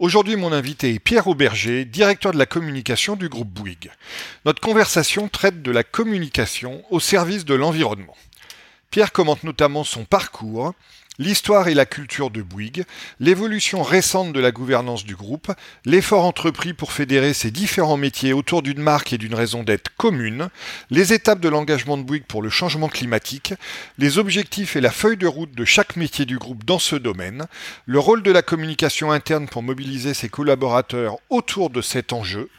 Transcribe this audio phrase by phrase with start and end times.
[0.00, 3.92] Aujourd'hui, mon invité est Pierre Auberger, directeur de la communication du groupe Bouygues.
[4.44, 8.16] Notre conversation traite de la communication au service de l'environnement.
[8.90, 10.74] Pierre commente notamment son parcours,
[11.20, 12.82] L'histoire et la culture de Bouygues,
[13.20, 15.52] l'évolution récente de la gouvernance du groupe,
[15.84, 20.48] l'effort entrepris pour fédérer ces différents métiers autour d'une marque et d'une raison d'être commune,
[20.90, 23.54] les étapes de l'engagement de Bouygues pour le changement climatique,
[23.96, 27.46] les objectifs et la feuille de route de chaque métier du groupe dans ce domaine,
[27.86, 32.50] le rôle de la communication interne pour mobiliser ses collaborateurs autour de cet enjeu,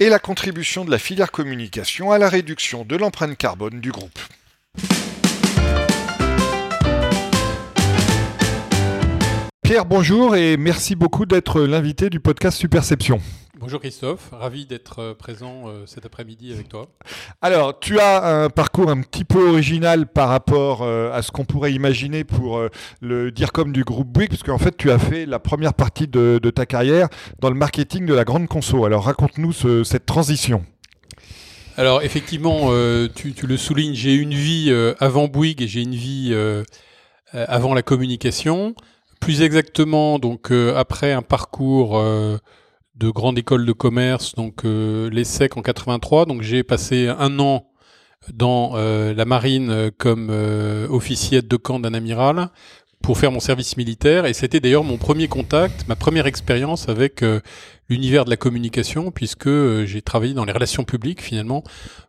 [0.00, 4.18] et la contribution de la filière communication à la réduction de l'empreinte carbone du groupe.
[9.70, 13.20] Pierre, bonjour et merci beaucoup d'être l'invité du podcast Superception.
[13.60, 16.88] Bonjour Christophe, ravi d'être euh, présent euh, cet après-midi avec toi.
[17.40, 21.44] Alors, tu as un parcours un petit peu original par rapport euh, à ce qu'on
[21.44, 22.60] pourrait imaginer pour
[23.00, 26.08] le dire comme du groupe Bouygues, parce qu'en fait, tu as fait la première partie
[26.08, 27.06] de, ta carrière
[27.38, 28.84] dans le marketing de la grande conso.
[28.84, 29.52] Alors, raconte-nous
[29.84, 30.64] cette transition.
[31.76, 32.72] Alors, effectivement,
[33.14, 36.34] tu, tu, le soulignes, j'ai une vie avant Bouygues et j'ai une vie
[37.32, 38.74] avant la communication.
[39.20, 42.38] Plus exactement, donc euh, après un parcours euh,
[42.94, 47.66] de grande école de commerce, donc euh, l'ESSEC en 83, donc j'ai passé un an
[48.34, 50.28] dans la marine comme
[50.90, 52.50] officier de camp d'un amiral
[53.02, 57.24] pour faire mon service militaire et c'était d'ailleurs mon premier contact, ma première expérience avec
[57.88, 59.48] l'univers de la communication puisque
[59.86, 61.64] j'ai travaillé dans les relations publiques finalement.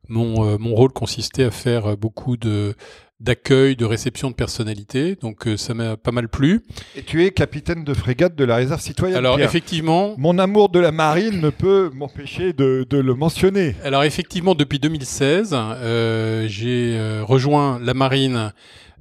[0.09, 2.75] Mon, mon rôle consistait à faire beaucoup de
[3.21, 5.15] d'accueil, de réception de personnalité.
[5.15, 6.63] Donc euh, ça m'a pas mal plu.
[6.95, 9.17] Et tu es capitaine de frégate de la réserve citoyenne.
[9.17, 13.75] Alors effectivement, mon amour de la marine ne peut m'empêcher de, le mentionner.
[13.83, 18.51] Alors effectivement, depuis 2016, euh, j'ai euh, rejoint la marine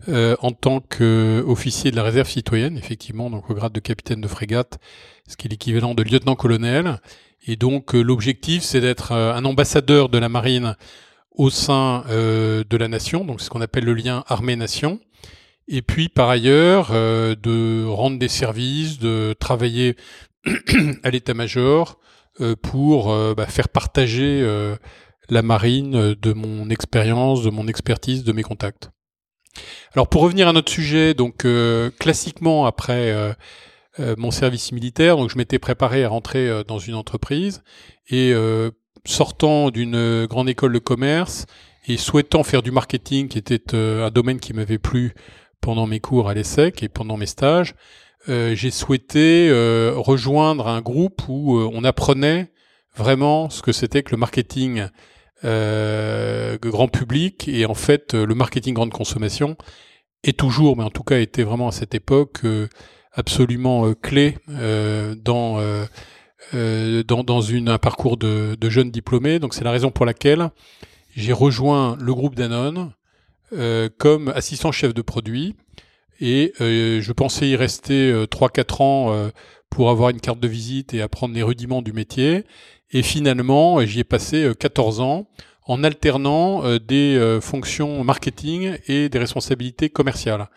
[0.08, 4.78] en tant qu'officier de la réserve citoyenne, effectivement, donc au grade de capitaine de frégate,
[5.28, 7.00] ce qui est l'équivalent de lieutenant-colonel.
[7.46, 10.74] Et donc l'objectif, c'est d'être un ambassadeur de la marine
[11.40, 15.00] au sein euh, de la nation, donc c'est ce qu'on appelle le lien armée-nation.
[15.68, 19.96] Et puis par ailleurs, euh, de rendre des services, de travailler
[21.02, 21.98] à l'état-major
[22.42, 24.46] euh, pour bah, faire partager
[25.30, 28.90] la marine de mon expérience, de mon expertise, de mes contacts.
[29.94, 31.46] Alors pour revenir à notre sujet, donc
[31.98, 33.34] classiquement après
[34.18, 37.62] mon service militaire, donc je m'étais préparé à rentrer dans une entreprise
[38.10, 38.34] et
[39.04, 41.46] sortant d'une grande école de commerce
[41.86, 45.14] et souhaitant faire du marketing, qui était euh, un domaine qui m'avait plu
[45.60, 47.74] pendant mes cours à l'ESSEC et pendant mes stages,
[48.28, 52.52] euh, j'ai souhaité euh, rejoindre un groupe où on apprenait
[52.96, 54.86] vraiment ce que c'était que le marketing
[55.42, 57.48] grand public.
[57.48, 59.56] Et en fait le marketing grande consommation
[60.22, 62.42] est toujours, mais en tout cas était vraiment à cette époque
[63.12, 65.86] absolument clé dans
[66.54, 69.38] euh, dans, dans une, un parcours de, de jeunes diplômés.
[69.38, 70.50] Donc c'est la raison pour laquelle
[71.14, 72.92] j'ai rejoint le groupe Danone
[73.52, 75.54] euh, comme assistant chef de produit.
[76.20, 79.30] Et euh, je pensais y rester 3-4 ans
[79.70, 82.44] pour avoir une carte de visite et apprendre les rudiments du métier.
[82.90, 85.28] Et finalement, j'y ai passé 14 ans
[85.66, 90.48] en alternant des fonctions marketing et des responsabilités commerciales.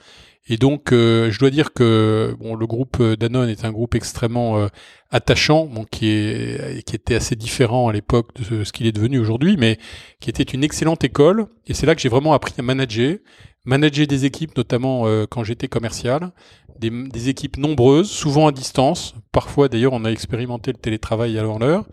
[0.50, 4.58] Et donc, euh, je dois dire que bon, le groupe Danone est un groupe extrêmement
[4.58, 4.68] euh,
[5.10, 9.20] attachant, bon, qui, est, qui était assez différent à l'époque de ce qu'il est devenu
[9.20, 9.78] aujourd'hui, mais
[10.20, 11.48] qui était une excellente école.
[11.68, 13.16] Et c'est là que j'ai vraiment appris à manager,
[13.64, 16.32] manager des équipes, notamment euh, quand j'étais commercial,
[16.78, 19.16] des, des, équipes nombreuses, souvent à distance.
[19.32, 21.86] Parfois, d'ailleurs, on a expérimenté le télétravail à l'heure.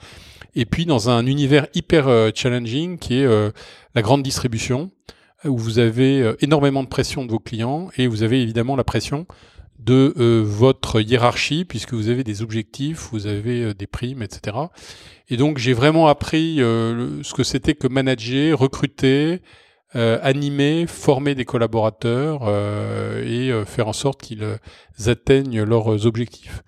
[0.57, 3.53] Et puis, dans un univers hyper challenging qui est
[3.95, 4.91] la grande distribution
[5.45, 8.85] où vous avez euh, énormément de pression de vos clients et vous avez évidemment la
[8.85, 9.27] pression
[9.79, 14.57] de euh, votre hiérarchie puisque vous avez des objectifs, vous avez euh, des primes, etc.
[15.29, 19.43] Et donc j'ai vraiment appris ce que c'était que manager, recruter,
[19.95, 22.49] animer, former des collaborateurs
[23.25, 24.45] et faire en sorte qu'ils
[25.07, 26.65] atteignent leurs objectifs.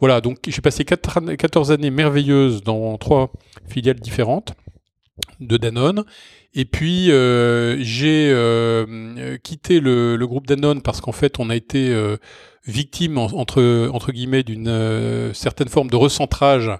[0.00, 3.32] Voilà, donc j'ai passé 14 années merveilleuses dans trois
[3.68, 4.54] filiales différentes
[5.40, 6.04] de Danone
[6.56, 11.54] et puis euh, j'ai euh, quitté le, le, groupe Danone parce qu'en fait on a
[11.54, 12.16] été euh,
[12.66, 16.70] victime entre entre guillemets d'une certaine forme de recentrage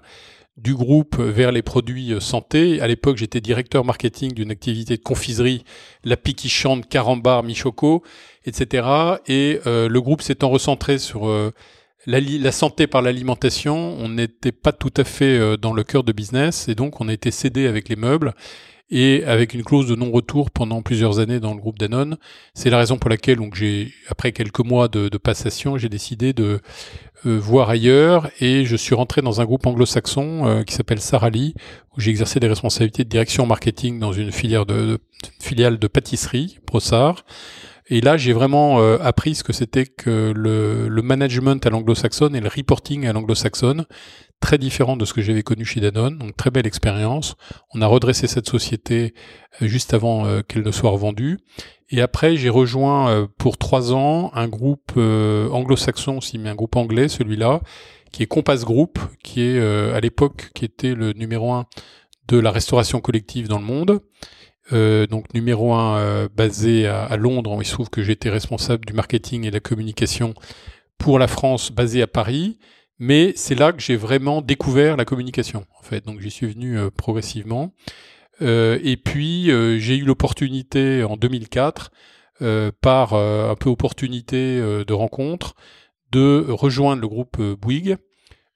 [0.57, 2.81] du groupe vers les produits santé.
[2.81, 5.63] À l'époque, j'étais directeur marketing d'une activité de confiserie,
[6.03, 8.03] la qui chante, Carambar, Michoco,
[8.43, 8.87] etc.
[9.27, 11.31] Et le groupe s'étant recentré sur
[12.07, 16.67] la, santé par l'alimentation, on n'était pas tout à fait dans le cœur de business
[16.67, 18.33] et donc on a été cédé avec les meubles
[18.89, 22.17] et avec une clause de non-retour pendant plusieurs années dans le groupe Danone.
[22.53, 26.33] C'est la raison pour laquelle, donc, j'ai, après quelques mois de, de passation, j'ai décidé
[26.33, 26.61] de
[27.25, 31.55] euh, voir ailleurs et je suis rentré dans un groupe anglo-saxon euh, qui s'appelle Sarali,
[31.95, 34.99] où j'ai exercé des responsabilités de direction marketing dans une filière de,
[35.39, 37.25] filiale de pâtisserie, Brossard.
[37.89, 42.35] Et là, j'ai vraiment euh, appris ce que c'était que le, le management à l'anglo-saxonne
[42.35, 43.85] et le reporting à l'anglo-saxonne
[44.39, 47.35] très différent de ce que j'avais connu chez Danone, donc très belle expérience.
[47.73, 49.13] On a redressé cette société
[49.61, 51.39] euh, juste avant euh, qu'elle ne soit revendue.
[51.89, 56.75] Et après, j'ai rejoint euh, pour trois ans un groupe anglo-saxon aussi, mais un groupe
[56.75, 57.61] anglais, celui-là,
[58.11, 61.65] qui est Compass Group, qui est à l'époque qui était le numéro un
[62.27, 64.01] de la restauration collective dans le monde.
[65.09, 67.57] donc numéro un basé à, à, Londres.
[67.61, 70.33] Il se trouve que j'étais responsable du marketing et de la communication
[70.97, 72.57] pour la France, basé à Paris.
[72.99, 76.05] Mais c'est là que j'ai vraiment découvert la communication, en fait.
[76.05, 77.73] Donc j'y suis venu euh, progressivement.
[78.41, 81.91] Euh, et puis euh, j'ai eu l'opportunité en 2004,
[82.81, 85.55] par un peu opportunité de rencontre,
[86.11, 87.97] de rejoindre le groupe Bouygues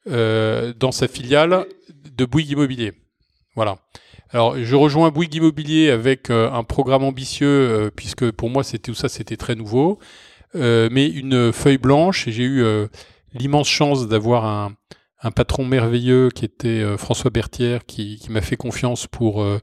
[0.06, 1.66] dans sa filiale
[2.16, 2.94] de Bouygues Immobilier.
[3.56, 3.80] Voilà.
[4.30, 9.10] Alors, je rejoins Bouygues Immobilier avec un programme ambitieux, puisque pour moi, c'était tout ça,
[9.10, 9.98] c'était très nouveau,
[10.54, 12.30] mais une feuille blanche.
[12.30, 12.64] J'ai eu
[13.34, 14.74] l'immense chance d'avoir un,
[15.22, 19.60] un, patron merveilleux qui était euh, François Berthière, qui, qui m'a fait confiance pour euh,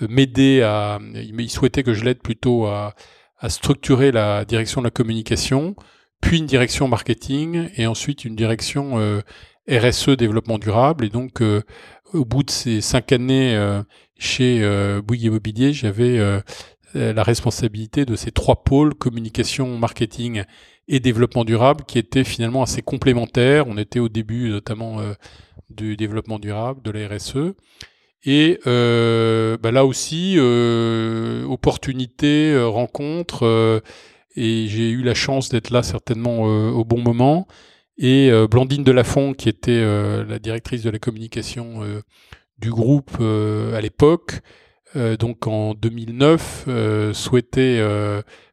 [0.00, 0.98] m'aider à.
[1.14, 2.94] Il souhaitait que je l'aide plutôt à,
[3.38, 5.76] à, structurer la direction de la communication,
[6.20, 9.20] puis une direction marketing et ensuite une direction euh,
[9.68, 11.04] RSE développement durable.
[11.04, 11.40] Et donc,
[12.12, 13.56] au bout de ces cinq années
[14.18, 14.60] chez
[15.06, 16.18] Bouygues Immobilier, j'avais
[16.94, 20.42] la responsabilité de ces trois pôles communication, marketing
[20.88, 23.66] et développement durable qui étaient finalement assez complémentaires.
[23.68, 25.14] On était au début notamment euh,
[25.70, 27.54] du développement durable, de la RSE.
[28.24, 33.82] Et euh, bah là aussi, euh, opportunité, rencontre,
[34.36, 37.48] et j'ai eu la chance d'être là certainement au bon moment.
[37.98, 39.84] Et Blandine Delafont, qui était
[40.24, 41.80] la directrice de la communication
[42.58, 44.40] du groupe à l'époque,
[44.94, 46.68] donc en 2009,
[47.12, 47.84] souhaitait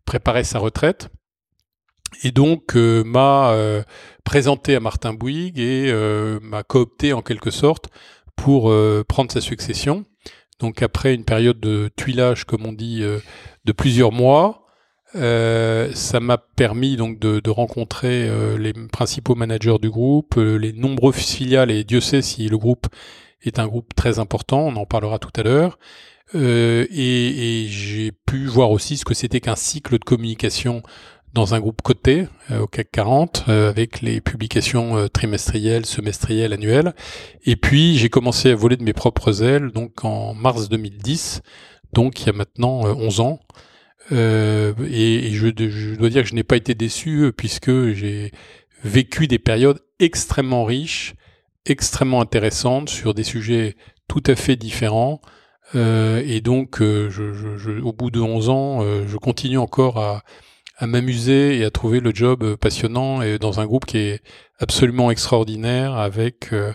[0.06, 1.10] préparer sa retraite
[2.24, 3.84] et donc euh, m'a euh,
[4.24, 7.88] présenté à Martin Bouygues et euh, m'a coopté en quelque sorte
[8.36, 8.74] pour
[9.10, 10.06] prendre sa succession.
[10.62, 14.66] Donc après une période de tuilage, comme on dit, de plusieurs mois,
[15.14, 21.70] ça m'a permis donc de, de rencontrer les principaux managers du groupe, les nombreuses filiales,
[21.70, 22.88] et Dieu sait si le groupe
[23.42, 25.78] est un groupe très important, on en parlera tout à l'heure.
[26.34, 30.82] et, et j'ai pu voir aussi ce que c'était qu'un cycle de communication
[31.34, 36.54] dans un groupe coté euh, au CAC 40 euh, avec les publications euh, trimestrielles, semestrielles,
[36.54, 36.94] annuelles.
[37.46, 41.42] Et puis j'ai commencé à voler de mes propres ailes donc en mars 2010,
[41.94, 43.40] donc il y a maintenant 11 ans.
[44.12, 48.32] et, je, je, dois dire que je n'ai pas été déçu puisque j'ai
[48.84, 51.14] vécu des périodes extrêmement riches,
[51.66, 53.76] extrêmement intéressantes sur des sujets
[54.08, 55.22] tout à fait différents.
[55.76, 60.24] et donc, je, je, au bout de 11 ans, je continue encore à,
[60.80, 64.22] à m'amuser et à trouver le job euh, passionnant et dans un groupe qui est
[64.60, 66.74] absolument extraordinaire avec euh,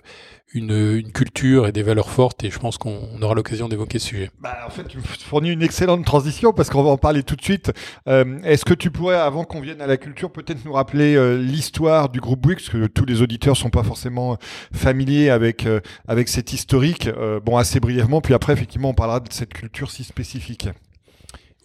[0.53, 4.09] une, une, culture et des valeurs fortes et je pense qu'on aura l'occasion d'évoquer ce
[4.09, 4.31] sujet.
[4.41, 7.35] Bah, en fait, tu me fournis une excellente transition parce qu'on va en parler tout
[7.35, 7.73] de suite.
[8.07, 11.37] Euh, Est-ce que tu pourrais, avant qu'on vienne à la culture, peut-être nous rappeler euh,
[11.37, 14.37] l'histoire du groupe Bouygues, parce que tous les auditeurs sont pas forcément
[14.73, 15.67] familiers avec
[16.07, 17.09] avec cet historique.
[17.45, 20.69] bon, assez brièvement, puis après, effectivement, on parlera de cette culture si spécifique.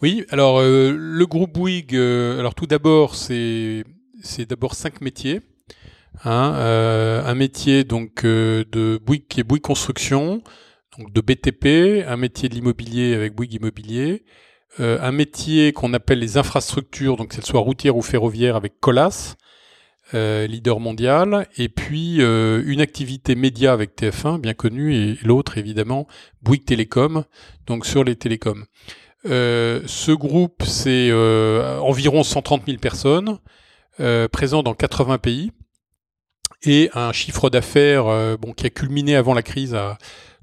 [0.01, 3.84] Oui, alors euh, le groupe Bouygues, euh, alors tout d'abord, c'est
[4.48, 5.41] d'abord cinq métiers.
[6.24, 10.41] Hein, euh, un métier donc de Bouygues qui Bouygues Construction,
[10.98, 14.24] donc de BTP, un métier de l'immobilier avec Bouygues Immobilier,
[14.77, 19.36] un métier qu'on appelle les infrastructures, donc qu'elles soient routières ou ferroviaires avec Colas,
[20.13, 26.08] leader mondial, et puis une activité média avec TF1, bien connue, et l'autre évidemment
[26.41, 27.25] Bouygues Télécom,
[27.68, 28.65] donc sur les télécoms.
[29.26, 33.38] Euh, ce groupe, c'est euh, environ 130 000 personnes,
[34.00, 35.52] euh, présents dans 80 pays,
[36.64, 39.98] et un chiffre d'affaires bon, qui a culminé avant la crise à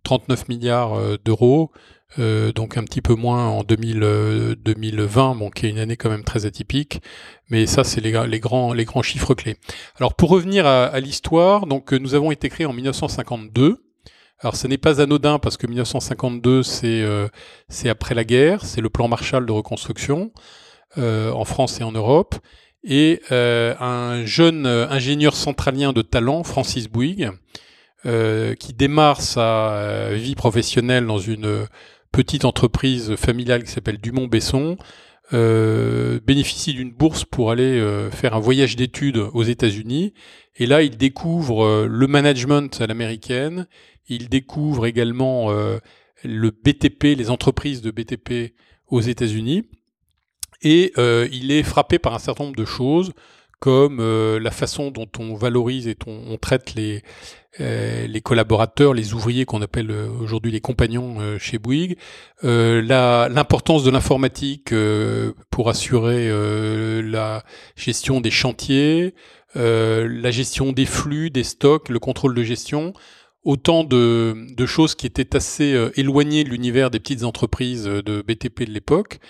[0.05, 1.73] 39 milliards d'euros,
[2.17, 6.25] donc un petit peu moins en 2000, 2020, bon, qui est une année quand même
[6.25, 7.03] très atypique,
[7.51, 9.59] mais ça c'est les, les, grands, les grands chiffres clés.
[9.97, 13.86] Alors pour revenir à, à l'histoire, donc nous avons été créés en 1952
[14.41, 17.05] Alors ce n'est pas anodin parce que 1952 c'est
[17.69, 20.31] c'est après la guerre, c'est le plan Marshall de reconstruction
[20.97, 22.35] en France et en Europe
[22.85, 27.31] et un jeune ingénieur centralien de talent, Francis Bouygues,
[28.05, 31.67] qui démarre sa vie professionnelle dans une
[32.13, 34.77] petite entreprise familiale qui s'appelle Dumont-Besson,
[35.33, 40.15] euh, bénéficie d'une bourse pour aller euh, faire un voyage d'études aux États-Unis.
[40.57, 43.67] Et là, il découvre euh, le management à l'américaine.
[44.09, 48.55] Il découvre également le BTP, les entreprises de BTP
[48.89, 49.69] aux États-Unis.
[50.63, 50.93] Et
[51.33, 53.13] il est frappé par un certain nombre de choses,
[53.59, 57.03] comme la façon dont on valorise et on traite les,
[57.61, 61.97] euh, collaborateurs, les ouvriers qu'on appelle euh, aujourd'hui les compagnons euh, chez Bouygues,
[62.43, 64.75] l'importance de l'informatique
[65.51, 66.29] pour assurer
[67.03, 67.45] la
[67.77, 69.15] gestion des chantiers,
[69.55, 72.93] la gestion des flux, des stocks, le contrôle de gestion,
[73.47, 78.73] autant de, choses qui étaient assez éloignées de l'univers des petites entreprises de BTP de
[78.73, 79.21] l'époque.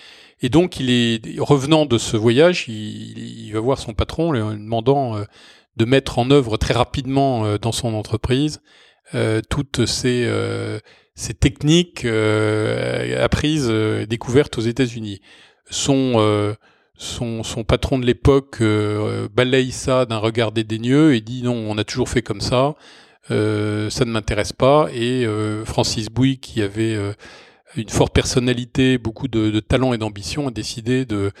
[0.41, 5.15] Et donc, il est revenant de ce voyage, il, va voir son patron, lui demandant
[5.77, 8.61] de mettre en œuvre très rapidement euh, dans son entreprise
[9.15, 10.79] euh, toutes ces, euh,
[11.39, 13.69] techniques apprises,
[14.09, 15.21] découvertes aux États-Unis.
[15.69, 16.55] Son,
[17.67, 18.61] patron de l'époque
[19.33, 22.75] balaye ça d'un regard dédaigneux et dit non, on a toujours fait comme ça,
[23.29, 24.87] ça ne m'intéresse pas.
[24.93, 25.27] Et
[25.65, 26.97] Francis Bouy, qui avait
[27.75, 31.31] une forte personnalité, beaucoup de, de talent et d'ambition, a décidé de,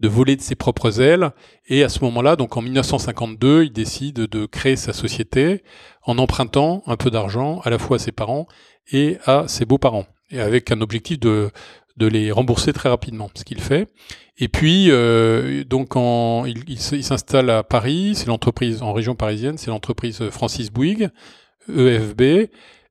[0.00, 1.30] de voler de ses propres ailes.
[1.68, 5.62] Et à ce moment-là, donc en 1952, il décide de créer sa société
[6.02, 8.46] en empruntant un peu d'argent à la fois à ses parents
[8.92, 11.50] et à ses beaux-parents, et avec un objectif de,
[11.96, 13.88] de les rembourser très rapidement, ce qu'il fait.
[14.38, 15.94] Et puis, euh, donc,
[16.66, 21.08] il s'installe à Paris, c'est l'entreprise en région parisienne, c'est l'entreprise Francis Bouygues,
[21.68, 22.48] EFB,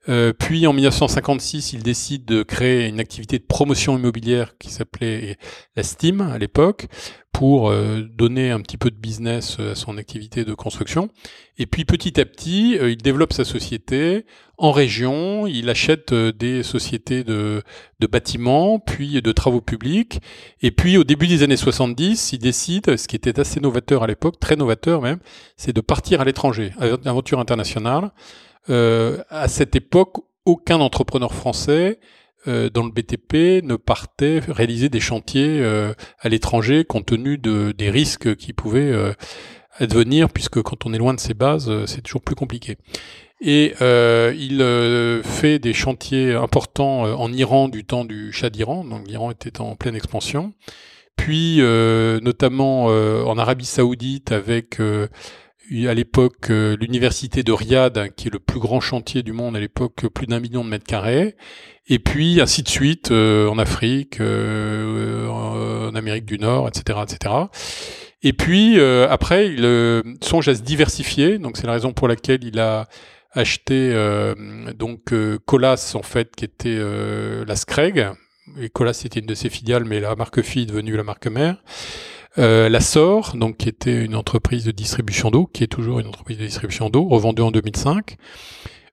[0.08, 5.38] euh, puis en 1956, il décide de créer une activité de promotion immobilière qui s'appelait
[5.76, 6.88] la STEAM à l'époque
[7.32, 11.10] pour euh, donner un petit peu de business euh, à son activité de construction.
[11.58, 14.26] Et puis petit à petit, il développe sa société
[14.58, 17.62] en région, il achète des sociétés de,
[18.00, 20.22] de bâtiments, puis de travaux publics.
[20.62, 24.08] Et puis au début des années 70, il décide, ce qui était assez novateur à
[24.08, 25.20] l'époque, très novateur même,
[25.58, 28.12] c'est de partir à l'étranger, aventure internationale.
[28.70, 32.00] Euh, à cette époque, aucun entrepreneur français
[32.48, 37.72] euh, dans le BTP ne partait réaliser des chantiers euh, à l'étranger compte tenu de,
[37.72, 38.94] des risques qui pouvaient
[39.78, 42.78] advenir, puisque quand on est loin de ses bases, c'est toujours plus compliqué.
[43.42, 49.32] Et il fait des chantiers importants en Iran du temps du Shah d'Iran, donc l'Iran
[49.32, 50.54] était en pleine expansion.
[51.18, 54.80] Puis notamment en Arabie Saoudite avec
[55.88, 59.60] à l'époque euh, l'université de Riyad, qui est le plus grand chantier du monde à
[59.60, 61.36] l'époque, plus d'un million de mètres carrés,
[61.88, 67.36] et puis ainsi de suite euh, en Afrique, euh, en Amérique du Nord, etc., etc.
[68.22, 72.60] Et puis après, il songe à se diversifier, donc c'est la raison pour laquelle il
[72.60, 72.88] a
[73.34, 73.94] acheté
[74.76, 75.14] donc
[75.46, 76.80] Colas en fait, qui était
[77.46, 78.08] la Screg.
[78.60, 81.28] Et Colas c'était une de ses filiales, mais la marque fille est devenue la marque
[81.28, 81.58] mère.
[82.38, 86.08] Euh, la SOR, donc qui était une entreprise de distribution d'eau, qui est toujours une
[86.08, 88.18] entreprise de distribution d'eau, revendue en 2005.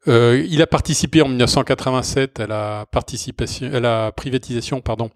[0.08, 5.10] Euh, il a participé en 1987 à la participation, à la privatisation, pardon,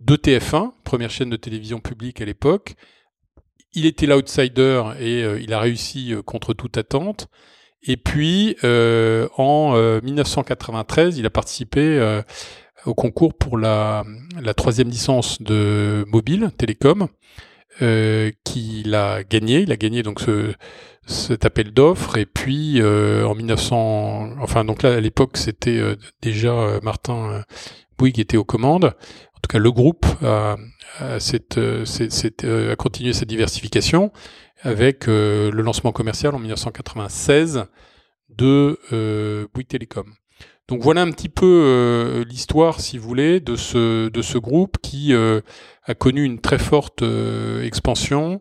[0.00, 2.74] de TF1, première chaîne de télévision publique à l'époque.
[3.74, 7.28] Il était l'outsider et euh, il a réussi contre toute attente.
[7.82, 12.20] Et puis, en 1993, il a participé
[12.84, 14.04] au concours pour la,
[14.38, 17.08] la troisième licence de mobile, télécom,
[17.82, 19.60] euh, qu'il a gagné.
[19.60, 20.52] Il a gagné donc ce,
[21.10, 25.96] cet appel d'offres et puis euh, en 1900, enfin donc là à l'époque c'était euh,
[26.22, 27.44] déjà euh, Martin
[27.98, 28.84] Bouygues était aux commandes.
[28.84, 30.56] En tout cas le groupe a,
[30.98, 31.58] a, cette,
[32.76, 34.12] continué sa diversification
[34.62, 37.64] avec le lancement commercial en 1996
[38.28, 38.78] de
[39.54, 40.12] Bouygues Télécom.
[40.68, 45.14] Donc voilà un petit peu l'histoire, si vous voulez, de ce, groupe qui
[45.90, 48.40] a connu une très forte euh, expansion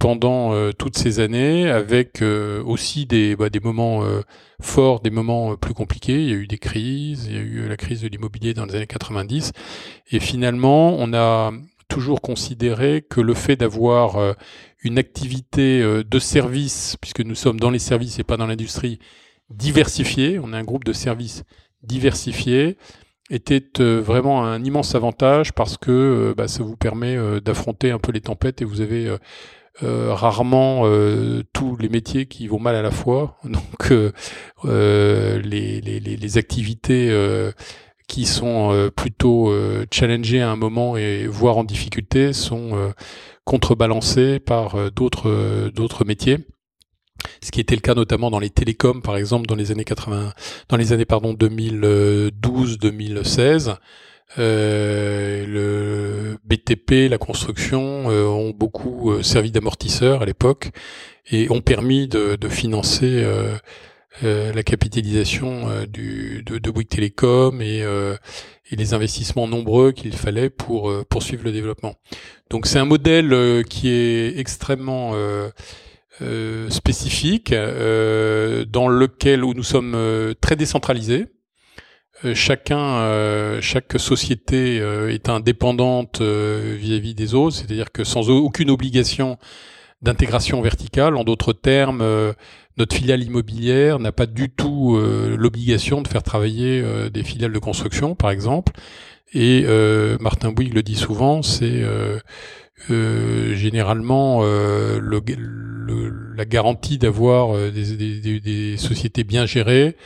[0.00, 4.02] pendant toutes ces années, avec aussi des, bah, des moments
[4.60, 6.20] forts, des moments plus compliqués.
[6.20, 8.66] Il y a eu des crises, il y a eu la crise de l'immobilier dans
[8.66, 9.52] les années 90,
[10.10, 11.52] et finalement, on a
[11.86, 14.34] toujours considéré que le fait d'avoir
[14.82, 18.98] une activité de service, puisque nous sommes dans les services et pas dans l'industrie,
[19.48, 21.44] diversifié, on est un groupe de services
[21.82, 22.76] diversifié,
[23.30, 28.20] était vraiment un immense avantage parce que bah, ça vous permet d'affronter un peu les
[28.20, 29.14] tempêtes et vous avez
[29.80, 30.84] rarement
[31.52, 33.38] tous les métiers qui vont mal à la fois.
[33.44, 33.92] Donc
[34.64, 37.10] les, les, les, activités
[38.08, 39.54] qui sont plutôt
[39.90, 42.92] challengées à un moment et voire en difficulté sont
[43.44, 46.38] contrebalancées par d'autres d'autres métiers
[47.42, 50.32] ce qui était le cas notamment dans les télécoms, par exemple, dans les années 80,
[50.68, 53.76] dans les années pardon 2012-2016.
[54.38, 60.70] Euh, le BTP, la construction euh, ont beaucoup euh, servi d'amortisseurs à l'époque
[61.30, 63.58] et ont permis de, de financer euh,
[64.22, 70.92] la capitalisation du, de, de Bouygues Télécom et, et les investissements nombreux qu'il fallait pour
[71.06, 71.94] poursuivre le développement.
[72.50, 75.14] Donc c'est un modèle qui est extrêmement
[76.20, 81.28] euh, spécifique euh, dans lequel où nous sommes euh, très décentralisés.
[82.34, 89.38] chacun, chaque société est indépendante vis-à-vis des autres, c'est-à-dire que sans aucune obligation
[90.02, 91.16] d'intégration verticale.
[91.16, 92.04] En d'autres termes,
[92.76, 94.96] notre filiale immobilière n'a pas du tout
[95.36, 98.72] l'obligation de faire travailler des filiales de construction, par exemple.
[99.34, 99.64] Et
[100.20, 101.82] Martin Bouygues le dit souvent, c'est
[102.90, 105.20] euh, généralement euh, le,
[106.36, 109.96] la garantie d'avoir euh, des, sociétés bien gérées.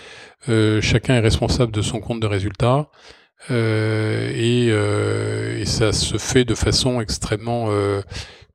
[0.80, 2.88] chacun est responsable de son compte de résultat.
[3.50, 7.70] Et, et, ça se fait de façon extrêmement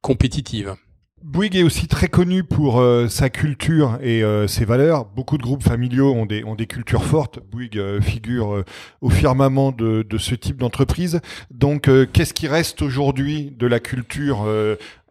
[0.01, 0.75] compétitive.
[1.23, 5.05] Bouygues est aussi très connu pour euh, sa culture et euh, ses valeurs.
[5.05, 7.39] Beaucoup de groupes familiaux ont des, cultures fortes.
[7.51, 8.63] Bouygues euh, figure
[9.01, 11.21] au firmament de ce type d'entreprise.
[11.51, 14.45] Donc, qu'est-ce qui reste aujourd'hui de la culture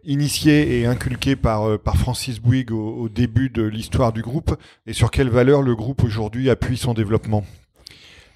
[0.05, 5.11] initiée et inculquée par, par Francis Bouygues au, début de l'histoire du groupe Et sur
[5.11, 7.45] quelles valeurs le groupe aujourd'hui appuie son développement?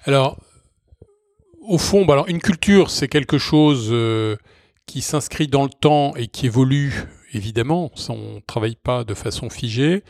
[0.05, 0.37] Alors,
[1.61, 3.93] au fond, bah une culture, c'est quelque chose
[4.85, 9.49] qui s'inscrit dans le temps et qui évolue évidemment, on ne travaille pas de façon
[9.49, 10.03] figée.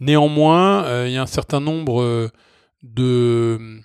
[0.00, 2.28] Néanmoins, euh, il y a un certain nombre euh,
[2.82, 3.80] de,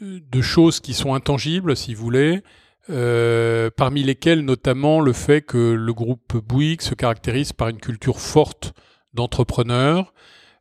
[0.00, 2.42] de choses qui sont intangibles, si vous voulez,
[2.88, 8.20] euh, parmi lesquelles notamment le fait que le groupe Bouygues se caractérise par une culture
[8.20, 8.72] forte
[9.14, 10.12] d'entrepreneurs,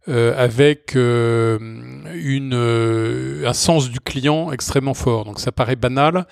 [0.07, 2.53] avec une,
[3.45, 5.23] un sens du client extrêmement fort.
[5.23, 6.25] Donc ça paraît banal,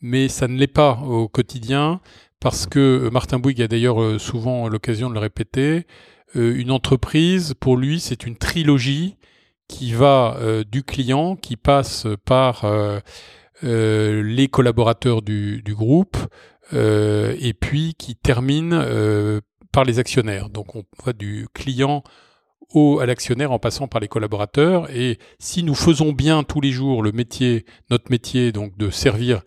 [0.00, 2.00] mais ça ne l'est pas au quotidien
[2.40, 5.86] parce que euh, Martin Bouygues a d'ailleurs euh, souvent l'occasion de le répéter,
[6.36, 9.16] euh, une entreprise, pour lui, c'est une trilogie
[9.68, 10.38] qui va
[10.70, 12.64] du client, qui passe par
[13.62, 16.16] les collaborateurs du, groupe,
[16.72, 19.40] et puis qui termine
[19.72, 20.48] par les actionnaires.
[20.48, 22.02] Donc on va du client
[22.72, 24.90] au, à l'actionnaire en passant par les collaborateurs.
[24.90, 29.42] Et si nous faisons bien tous les jours le métier, notre métier, donc de servir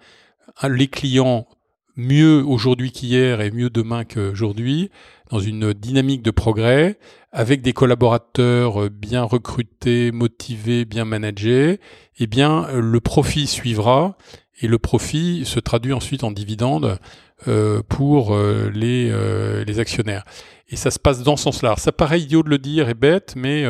[0.67, 1.47] les clients
[1.95, 4.89] mieux aujourd'hui qu'hier et mieux demain qu'aujourd'hui,
[5.29, 6.97] dans une dynamique de progrès,
[7.31, 11.79] avec des collaborateurs bien recrutés, motivés, bien managés,
[12.19, 14.17] eh bien, le profit suivra
[14.61, 16.99] et le profit se traduit ensuite en dividendes
[17.47, 20.25] euh, pour euh, les, euh, les actionnaires.
[20.69, 21.75] Et ça se passe dans ce sens-là.
[21.77, 23.65] Ça paraît idiot de le dire et bête, mais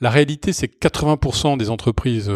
[0.00, 2.30] la réalité, c'est que 80% des entreprises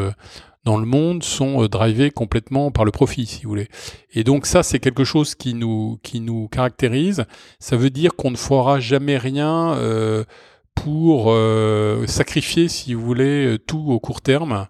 [0.64, 3.68] dans le monde sont euh, drivés complètement par le profit, si vous voulez.
[4.12, 7.24] Et donc ça, c'est quelque chose qui nous qui nous caractérise.
[7.58, 10.24] Ça veut dire qu'on ne fera jamais rien euh,
[10.74, 14.66] pour euh, sacrifier, si vous voulez, tout au court terme,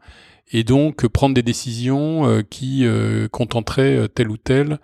[0.53, 2.87] et donc prendre des décisions qui
[3.33, 4.79] contenteraient tel ou tel.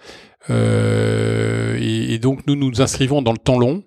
[0.49, 3.85] Et, donc nous nous inscrivons dans le temps long.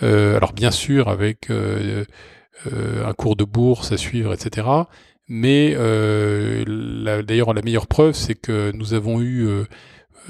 [0.00, 4.86] alors bien sûr avec un cours de bourse à suivre, etc.
[5.28, 9.64] Mais euh, d'ailleurs, la meilleure preuve, c'est que nous avons eu euh,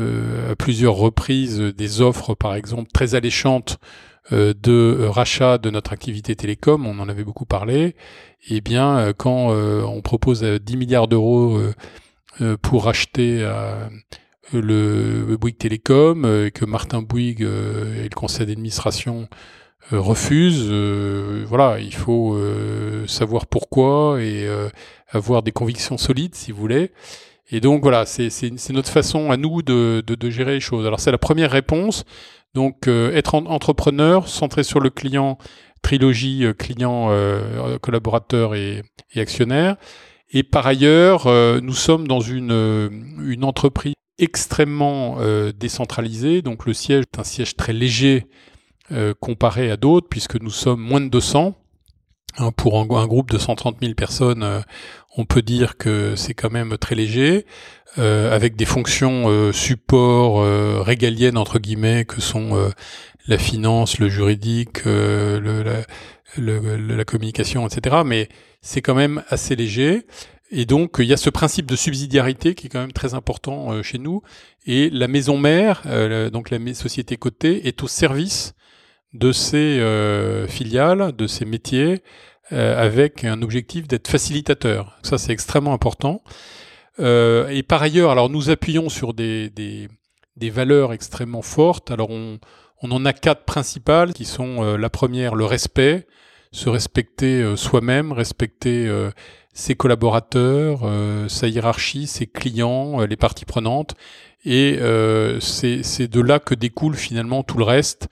[0.00, 3.78] euh, à plusieurs reprises des offres, par exemple, très alléchantes
[4.30, 7.94] de rachat de notre activité télécom, on en avait beaucoup parlé,
[8.48, 11.60] et eh bien quand on propose 10 milliards d'euros
[12.62, 13.48] pour racheter
[14.52, 19.28] le Bouygues Télécom, et que Martin Bouygues et le conseil d'administration
[19.92, 20.66] euh, refuse.
[20.68, 24.48] Euh, voilà, il faut euh, savoir pourquoi et
[25.10, 26.90] avoir des convictions solides, si vous voulez.
[27.50, 30.86] Et donc voilà, c'est notre façon à nous de, de gérer les choses.
[30.86, 32.04] Alors c'est la première réponse.
[32.56, 35.38] Donc être entrepreneur, centré sur le client,
[35.82, 37.10] trilogie client,
[37.80, 38.82] collaborateur et,
[39.14, 39.76] actionnaire.
[40.32, 41.26] Et par ailleurs,
[41.60, 45.18] nous sommes dans une, entreprise extrêmement
[45.58, 46.40] décentralisée.
[46.40, 48.26] Donc le siège est un siège très léger
[48.92, 51.58] euh, comparé à d'autres, puisque nous sommes moins de 200.
[52.38, 54.60] Hein, pour un, groupe de 130 000 personnes, euh,
[55.16, 57.46] on peut dire que c'est quand même très léger,
[57.98, 60.44] euh, avec des fonctions euh, support
[60.84, 62.70] régaliennes entre guillemets que sont
[63.26, 65.62] la finance, le juridique, le,
[66.36, 68.02] la, la, communication, etc.
[68.04, 68.28] Mais
[68.60, 70.06] c'est quand même assez léger.
[70.50, 73.82] Et donc il y a ce principe de subsidiarité qui est quand même très important
[73.82, 74.20] chez nous.
[74.66, 75.82] Et la maison mère,
[76.30, 78.54] donc la société cotée, est au service
[79.16, 82.02] de ces euh, filiales, de ces métiers,
[82.52, 84.98] euh, avec un objectif d'être facilitateur.
[85.02, 86.22] Ça, c'est extrêmement important.
[87.00, 91.90] Euh, et par ailleurs, alors nous appuyons sur des, des, valeurs extrêmement fortes.
[91.90, 92.38] Alors on,
[92.82, 96.06] on, en a quatre principales qui sont la première, le respect,
[96.52, 98.88] se respecter soi-même, respecter
[99.52, 100.88] ses collaborateurs,
[101.28, 103.94] sa hiérarchie, ses clients, les parties prenantes.
[104.44, 104.78] Et
[105.40, 108.08] c'est de là que découle finalement tout le reste.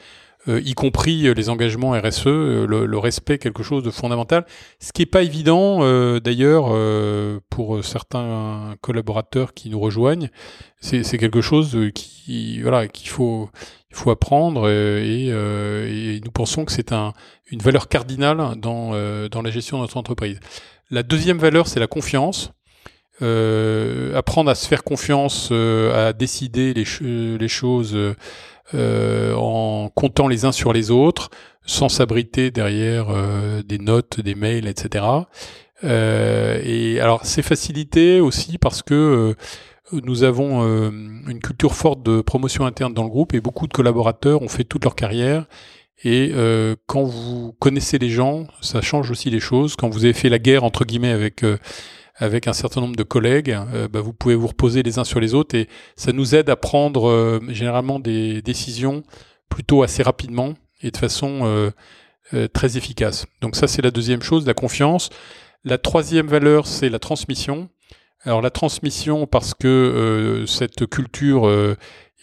[0.46, 4.44] Euh, y compris euh, les engagements RSE, euh, le, respect quelque chose de fondamental,
[4.78, 5.80] ce qui n'est pas évident
[6.20, 6.72] d'ailleurs
[7.50, 10.28] pour certains collaborateurs qui nous rejoignent.
[10.80, 13.50] C'est quelque chose qui voilà qu'il faut
[13.90, 17.12] il faut apprendre et, et, nous pensons que c'est un,
[17.50, 18.92] une valeur cardinale dans
[19.28, 20.40] dans la gestion de notre entreprise.
[20.90, 22.52] La deuxième valeur, c'est la confiance.
[23.20, 26.86] apprendre à se faire confiance, à décider les,
[27.38, 27.96] les choses
[28.72, 31.28] euh, en comptant les uns sur les autres,
[31.66, 35.04] sans s'abriter derrière euh, des notes, des mails, etc.
[35.84, 39.36] Euh, et alors c'est facilité aussi parce que
[39.92, 44.40] nous avons une culture forte de promotion interne dans le groupe et beaucoup de collaborateurs
[44.40, 45.44] ont fait toute leur carrière.
[46.04, 46.32] Et
[46.86, 49.76] quand vous connaissez les gens, ça change aussi les choses.
[49.76, 51.44] Quand vous avez fait la guerre entre guillemets avec
[52.16, 55.20] avec un certain nombre de collègues, euh, bah, vous pouvez vous reposer les uns sur
[55.20, 59.02] les autres et ça nous aide à prendre euh, généralement des décisions
[59.48, 63.26] plutôt assez rapidement et de façon euh, très efficace.
[63.40, 65.10] Donc ça c'est la deuxième chose, la confiance.
[65.64, 67.68] La troisième valeur c'est la transmission.
[68.22, 71.48] Alors la transmission parce que cette culture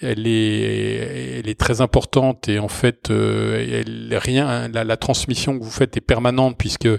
[0.01, 6.55] elle est, très importante et en fait, rien, la, transmission que vous faites est permanente
[6.57, 6.89] puisque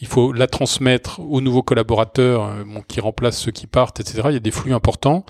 [0.00, 4.22] il faut la transmettre aux nouveaux collaborateurs euh, qui remplacent ceux qui partent, etc.
[4.26, 5.24] Il y a des flux importants.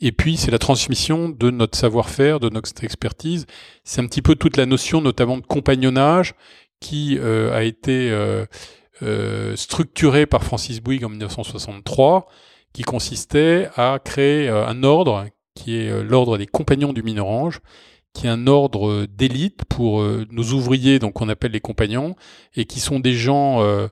[0.00, 3.46] Et puis, c'est la transmission de notre savoir-faire, de notre expertise.
[3.84, 6.34] C'est un petit peu toute la notion, notamment de compagnonnage,
[6.80, 8.08] qui euh, a été
[9.02, 12.28] euh, structurée par Francis Bouygues en 1963,
[12.72, 17.60] qui consistait à créer un ordre qui est l'ordre des compagnons du Minorange,
[18.18, 22.16] qui est un ordre d'élite pour euh, nos ouvriers, donc qu'on appelle les compagnons,
[22.56, 23.86] et qui sont des gens euh,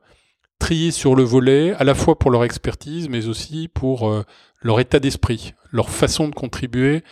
[0.59, 4.25] triés sur le volet, à la fois pour leur expertise, mais aussi pour euh,
[4.63, 7.05] leur état d'esprit, leur façon de contribuer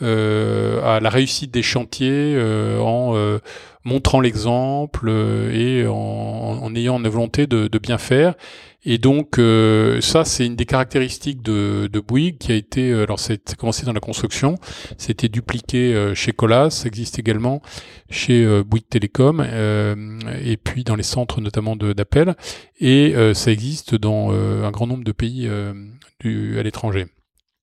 [0.00, 2.34] à la réussite des chantiers
[2.80, 3.38] en
[3.84, 5.10] montrant l'exemple
[5.52, 8.34] et en, ayant une volonté de bien faire.
[8.84, 13.04] Et donc euh, ça, c'est une des caractéristiques de, de Bouygues qui a été, euh,
[13.04, 14.56] alors c'est commencé dans la construction,
[14.98, 17.62] c'était dupliqué euh, chez Colas, ça existe également
[18.10, 22.34] chez Bouygues Télécom, et puis dans les centres notamment d'appel,
[22.80, 25.48] et ça existe dans un grand nombre de pays
[26.20, 27.06] du, à l'étranger.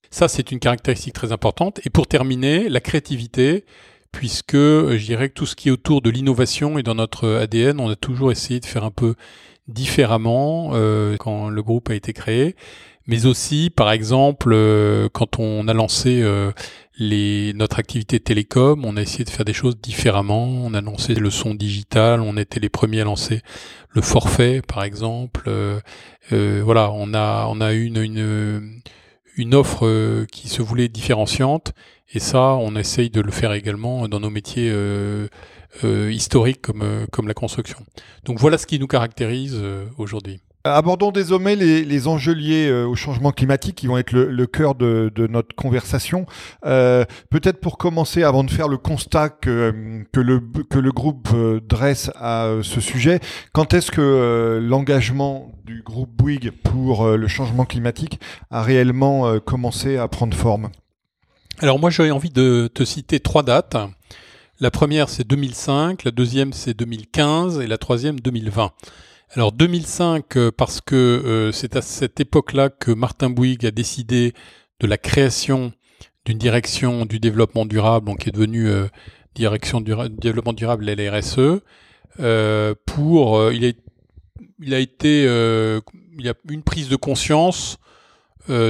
[0.10, 1.80] Ça, c'est une caractéristique très importante.
[1.86, 3.64] Et pour terminer, la créativité,
[4.12, 7.80] puisque je dirais que tout ce qui est autour de l'innovation et dans notre ADN,
[7.80, 9.14] on a toujours essayé de faire un peu
[9.70, 12.56] différemment euh, quand le groupe a été créé,
[13.08, 16.52] mais aussi, par exemple, euh, quand on a lancé euh,
[16.98, 20.46] les, notre activité télécom, on a essayé de faire des choses différemment.
[20.46, 23.42] On a lancé le son digital, on était les premiers à lancer
[23.90, 25.50] le forfait, par exemple.
[26.30, 28.82] voilà, on a on a une une,
[29.38, 31.74] une offre qui se voulait différenciante,
[32.14, 34.72] et ça, on essaye de le faire également dans nos métiers
[35.84, 37.78] euh, historique comme, euh, comme la construction.
[38.26, 40.42] Donc voilà ce qui nous caractérise euh, aujourd'hui.
[40.66, 44.76] Abordons désormais les, les enjeux liés au changement climatique qui vont être le, le cœur
[44.76, 46.26] de, de, notre conversation.
[46.66, 51.30] Euh, Peut-être pour commencer, avant de faire le constat que, que, le, que le groupe
[51.66, 53.22] dresse à ce sujet,
[53.54, 58.20] quand est-ce que l'engagement du groupe Bouygues pour le changement climatique
[58.52, 60.70] a réellement commencé à prendre forme?
[61.60, 63.78] Alors moi j'aurais envie de te citer trois dates.
[64.62, 68.74] La première, c'est 2005, la deuxième, c'est 2015 et la troisième, 2020.
[69.32, 74.34] Alors 2005, euh, parce que euh, c'est à cette époque-là que Martin Bouygues a décidé
[74.82, 75.72] de la création
[76.26, 78.88] d'une direction du développement durable, donc qui est devenue euh,
[79.34, 81.62] direction du développement durable LRSE.
[82.86, 83.64] pour, il,
[84.74, 87.78] a, été, il y a une prise de conscience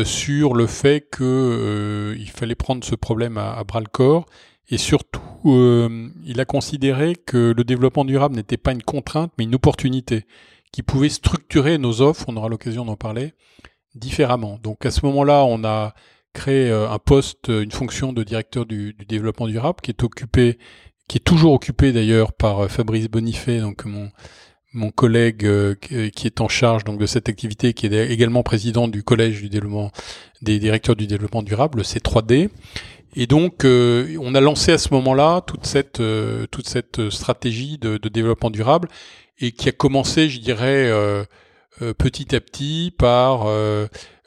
[0.04, 4.28] sur le fait que il fallait prendre ce problème à, à bras le corps
[4.70, 9.46] et surtout, euh, il a considéré que le développement durable n'était pas une contrainte, mais
[9.46, 10.26] une opportunité,
[10.72, 13.34] qui pouvait structurer nos offres, on aura l'occasion d'en parler,
[13.96, 14.60] différemment.
[14.62, 15.94] Donc à ce moment-là, on a
[16.34, 20.60] créé euh, un poste, une fonction de directeur du, développement durable qui est occupé,
[21.08, 24.10] qui est toujours occupé d'ailleurs par euh, Fabrice Bonifay, donc mon
[24.72, 28.88] mon collègue euh, qui est en charge donc de cette activité, qui est également président
[28.88, 29.92] du collège du développement
[30.42, 32.50] des directeurs du développement durable, le C3D.
[33.16, 37.78] Et donc, euh, on a lancé à ce moment-là toute cette euh, toute cette stratégie
[37.78, 38.88] de, de, développement durable
[39.40, 40.92] et qui a commencé, je dirais,
[41.98, 43.48] petit à petit par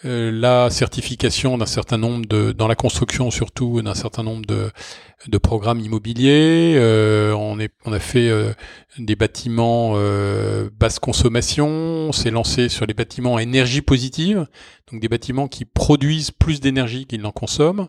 [0.05, 4.71] la certification d'un certain nombre de dans la construction surtout d'un certain nombre de
[5.29, 6.75] de programmes immobiliers.
[6.77, 8.53] Euh, on, est, on a fait euh,
[8.99, 11.69] des bâtiments euh, basse consommation.
[11.69, 14.47] On s'est lancé sur les bâtiments à énergie positive,
[14.91, 17.89] donc des bâtiments qui produisent plus d'énergie qu'ils n'en consomment,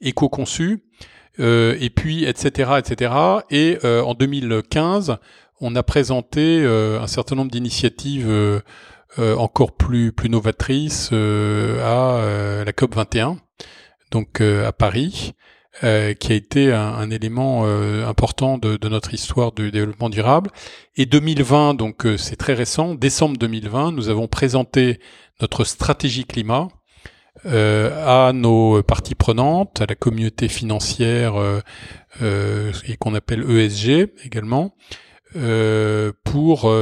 [0.00, 0.84] éco-conçus,
[1.38, 2.72] et puis etc.
[2.78, 3.12] etc.
[3.50, 5.16] Et en 2015,
[5.60, 8.30] on a présenté un certain nombre d'initiatives
[9.18, 13.38] encore plus, plus novatrices à la COP 21,
[14.10, 15.34] donc à Paris.
[15.84, 20.10] Euh, qui a été un, un élément euh, important de, de, notre histoire du développement
[20.10, 20.50] durable.
[20.96, 25.00] Et 2020, donc euh, c'est très récent, décembre 2020, nous avons présenté
[25.40, 26.68] notre stratégie climat
[27.44, 31.34] à nos parties prenantes, à la communauté financière
[32.20, 34.74] et qu'on appelle ESG également,
[36.24, 36.74] pour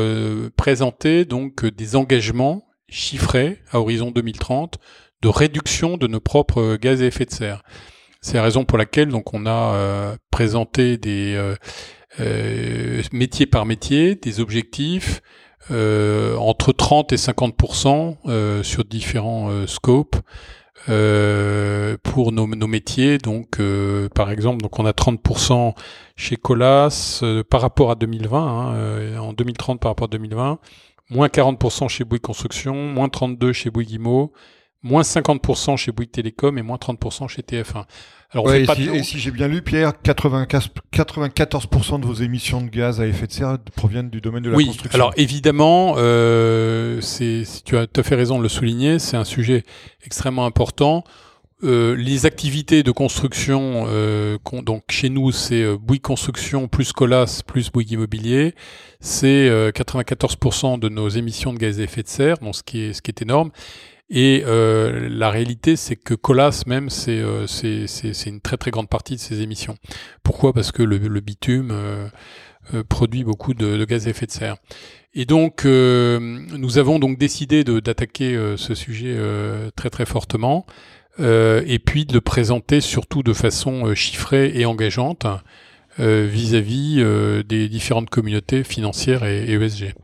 [0.56, 4.78] présenter donc des engagements chiffrés à horizon 2030
[5.22, 7.62] de réduction de nos propres gaz à effet de serre.
[8.20, 11.54] C'est la raison pour laquelle donc on a euh, présenté des euh,
[12.20, 15.20] euh, métier par métier, des objectifs
[15.70, 20.16] entre 30 et 50% sur différents scopes.
[20.86, 23.18] pour nos, nos, métiers.
[23.18, 23.60] Donc,
[24.14, 25.74] par exemple, donc on a 30%
[26.16, 30.58] chez Colas par rapport à 2020, hein, en 2030 par rapport à 2020,
[31.10, 34.32] moins 40% chez Bouygues Construction, moins 32 chez Bouygues Immo,
[34.82, 37.84] moins 50% chez Bouygues Télécom et moins 30% chez TF1.
[38.30, 43.00] Alors pas si, et, si, j'ai bien lu, Pierre, 94% de vos émissions de gaz
[43.00, 44.94] à effet de serre proviennent du domaine de la oui, construction.
[44.94, 49.24] Alors évidemment, euh, c'est, tu as tout à fait raison de le souligner, c'est un
[49.24, 49.64] sujet
[50.04, 51.04] extrêmement important.
[51.64, 57.42] Euh, les activités de construction, euh, donc chez nous, c'est euh, Bouygues Construction plus Colas
[57.44, 58.54] plus Bouygues Immobilier.
[59.00, 62.82] C'est 94% euh, de nos émissions de gaz à effet de serre, donc ce qui
[62.82, 63.50] est ce qui est énorme.
[64.10, 68.88] Et euh, la réalité, c'est que Colas même, euh, c'est c'est une très très grande
[68.88, 69.76] partie de ces émissions.
[70.22, 70.52] Pourquoi?
[70.52, 72.08] Parce que le, le bitume euh,
[72.74, 74.56] euh produit beaucoup de, de, gaz à effet de serre.
[75.14, 79.18] Et donc, euh, nous avons donc décidé d'attaquer ce sujet
[79.76, 80.66] très très fortement,
[81.18, 85.26] et puis de le présenter surtout de façon chiffrée et engageante
[85.98, 89.94] vis-à-vis -vis, des différentes communautés financières et, et ESG.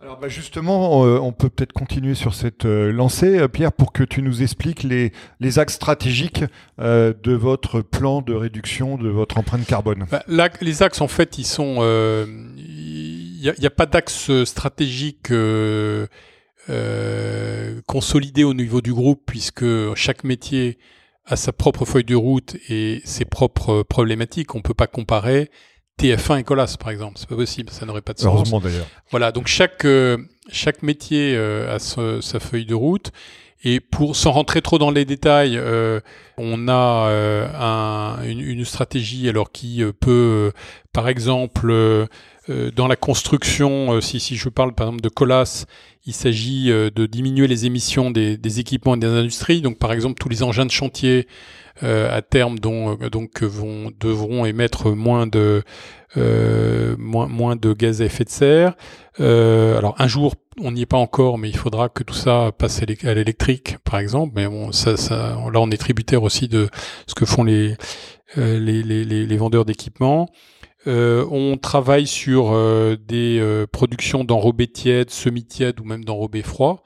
[0.00, 3.92] Alors bah justement, euh, on peut peut-être continuer sur cette euh, lancée, euh, Pierre, pour
[3.92, 5.12] que tu nous expliques les,
[5.58, 6.44] axes stratégiques
[6.78, 10.06] de votre plan de réduction de votre empreinte carbone.
[10.10, 10.22] Bah,
[10.60, 11.82] les axes, en fait, ils sont,
[12.56, 15.32] il n'y a, pas d'axe stratégique
[17.86, 20.78] consolidé au niveau du groupe, puisque chaque métier
[21.26, 24.54] a sa propre feuille de route et ses propres problématiques.
[24.54, 25.50] On peut pas comparer
[26.00, 27.18] TF1 et Colas, par exemple.
[27.18, 28.34] C'est pas possible, ça n'aurait pas de sens.
[28.34, 28.86] Heureusement d'ailleurs.
[29.10, 30.18] Voilà, donc chaque euh,
[30.50, 33.12] chaque métier euh, a sa feuille de route.
[33.64, 36.00] Et pour sans rentrer trop dans les détails, euh,
[36.36, 37.08] on a
[37.54, 40.50] un, une, une, stratégie alors qui peut,
[40.92, 41.72] par exemple,
[42.48, 45.66] dans la construction, si si je parle par exemple de Colas,
[46.06, 49.60] il s'agit de diminuer les émissions des, des équipements et des industries.
[49.60, 53.90] Donc par exemple tous les engins de chantier euh, à terme dont, euh, donc vont,
[53.98, 55.62] devront émettre moins de
[56.18, 58.74] euh, moins, moins de gaz à effet de serre.
[59.20, 62.52] Euh, alors un jour, on n'y est pas encore, mais il faudra que tout ça
[62.56, 64.32] passe à l'électrique, par exemple.
[64.36, 66.68] Mais bon, ça, ça, là, on est tributaire aussi de
[67.06, 67.76] ce que font les
[68.36, 70.26] les, les, les, vendeurs d'équipements.
[70.86, 72.52] Euh, on travaille sur
[72.98, 76.82] des productions d'enrobés tièdes, semi-tièdes ou même d'enrobés froids.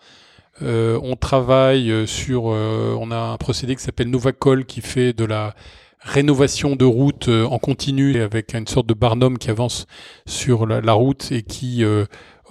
[0.62, 5.12] Euh, on travaille euh, sur, euh, on a un procédé qui s'appelle Novacol qui fait
[5.12, 5.55] de la
[6.01, 9.87] rénovation de route en continu avec une sorte de barnum qui avance
[10.25, 11.83] sur la, route et qui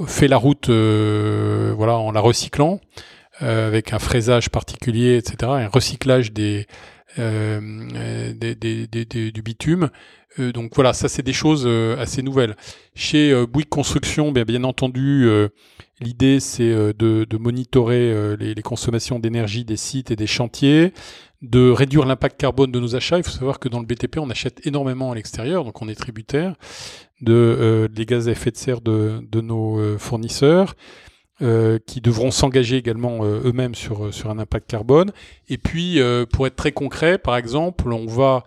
[0.08, 2.82] fait la route voilà en la recyclant
[3.40, 6.68] avec un fraisage particulier etc un recyclage des,
[7.18, 9.90] des, des, du bitume
[10.38, 12.56] donc voilà ça c'est des choses assez nouvelles
[12.94, 15.30] chez Bouygues Construction bien, bien entendu
[16.02, 20.92] L'idée, c'est euh, de, monitorer euh, les, consommations d'énergie des sites et des chantiers,
[21.42, 23.18] de réduire l'impact carbone de nos achats.
[23.18, 25.96] Il faut savoir que dans le BTP, on achète énormément à l'extérieur, donc on est
[25.96, 26.56] tributaire.
[27.22, 30.76] de, des gaz à effet de serre de nos fournisseurs.
[31.40, 35.12] Qui devront s'engager également eux-mêmes sur, sur un impact carbone.
[35.50, 36.00] Et puis,
[36.32, 38.44] pour être très concret, par exemple, on va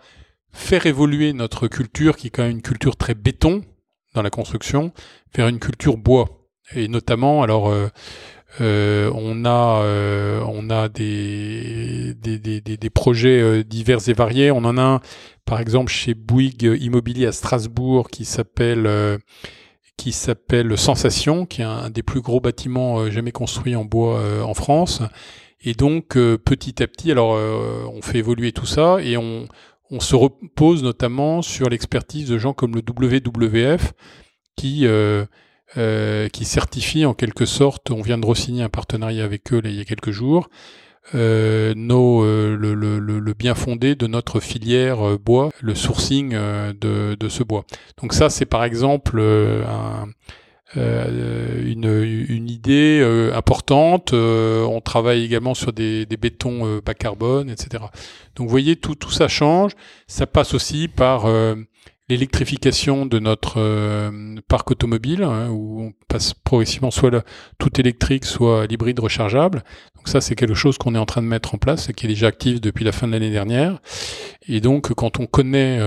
[0.51, 3.61] faire évoluer notre culture, qui est quand même une culture très béton
[4.13, 4.91] dans la construction,
[5.35, 6.47] vers une culture bois.
[6.75, 7.87] Et notamment, alors, euh,
[8.61, 14.51] euh, on a, euh, on a des, des, des, des, projets divers et variés.
[14.51, 15.01] On en a un,
[15.45, 18.87] par exemple, chez Bouygues Immobilier à Strasbourg, qui s'appelle
[19.99, 24.53] qui s'appelle Sensation, qui est un des plus gros bâtiments jamais construits en bois en
[24.53, 25.01] France.
[25.61, 29.47] Et donc, petit à petit, alors, on fait évoluer tout ça et on,
[29.99, 33.93] se repose notamment sur l'expertise de gens comme le WWF
[34.55, 35.25] qui euh,
[35.77, 39.75] euh, qui certifie en quelque sorte, on vient de re-signer un partenariat avec eux il
[39.75, 40.49] y a quelques jours,
[41.15, 47.29] euh, nos, le, le, le, bien fondé de notre filière bois, le sourcing de, de,
[47.29, 47.65] ce bois.
[48.01, 50.07] Donc ça, c'est par exemple un,
[50.77, 51.85] euh, une,
[52.29, 54.13] une, idée euh, importante.
[54.13, 57.83] Euh, on travaille également sur des, des bétons bas carbone, etc.
[58.35, 59.71] Donc vous voyez, tout, tout ça change.
[60.07, 61.25] Ça passe aussi par
[62.07, 64.11] l'électrification de notre
[64.47, 67.23] parc automobile, hein, où on passe progressivement soit
[67.57, 69.63] tout électrique, soit l'hybride rechargeable.
[70.09, 72.09] Ça, c'est quelque chose qu'on est en train de mettre en place et qui est
[72.09, 73.79] déjà actif depuis la fin de l'année dernière.
[74.47, 75.79] Et donc, quand on connaît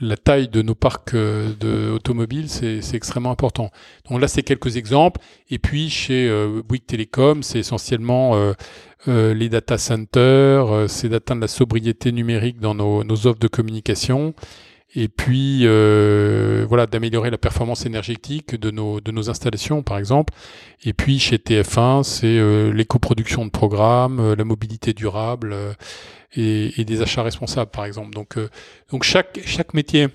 [0.00, 3.70] la taille de nos parcs euh, de automobiles, c'est extrêmement important.
[4.10, 5.20] Donc là, c'est quelques exemples.
[5.50, 8.52] Et puis chez euh, Bouygues Telecom, c'est essentiellement euh,
[9.08, 14.34] euh, les data centers, c'est d'atteindre la sobriété numérique dans nos, offres de communication.
[14.98, 15.66] Et puis
[16.66, 20.32] voilà, d'améliorer la performance énergétique de nos, de nos installations, par exemple.
[20.84, 25.54] Et puis chez TF1, c'est l'éco-production de programmes, la mobilité durable
[26.36, 28.10] et, et, des achats responsables, par exemple.
[28.10, 28.48] Donc, euh,
[28.90, 30.08] donc chaque, chaque métier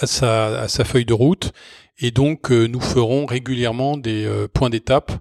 [0.00, 1.52] a sa, a sa feuille de route,
[1.98, 5.12] et donc euh, nous ferons régulièrement des euh, points d'étape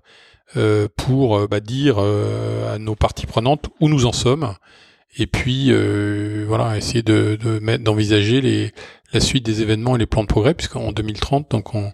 [0.95, 4.55] pour bah, dire à nos parties prenantes où nous en sommes,
[5.17, 5.71] et puis
[6.45, 7.38] voilà, essayer de,
[7.78, 8.71] d'envisager les,
[9.13, 11.91] la suite des événements et les plans de progrès, puisqu'en 2030, donc on,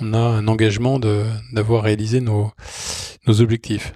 [0.00, 2.50] on a un engagement de, d'avoir réalisé nos,
[3.26, 3.94] nos objectifs.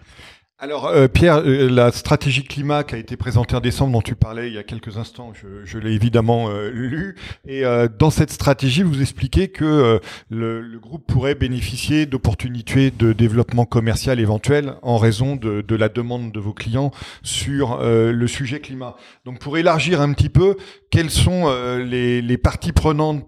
[0.60, 4.16] Alors euh, Pierre, euh, la stratégie climat qui a été présentée en décembre dont tu
[4.16, 7.14] parlais il y a quelques instants, je, je l'ai évidemment euh, lu.
[7.46, 7.62] Et
[7.98, 14.20] dans cette stratégie, vous expliquez que le, le, groupe pourrait bénéficier d'opportunités de développement commercial
[14.20, 16.90] éventuel en raison de, de la demande de vos clients
[17.22, 18.96] sur le sujet climat.
[19.24, 20.56] Donc pour élargir un petit peu,
[20.90, 23.24] quelles sont les, les, parties prenantes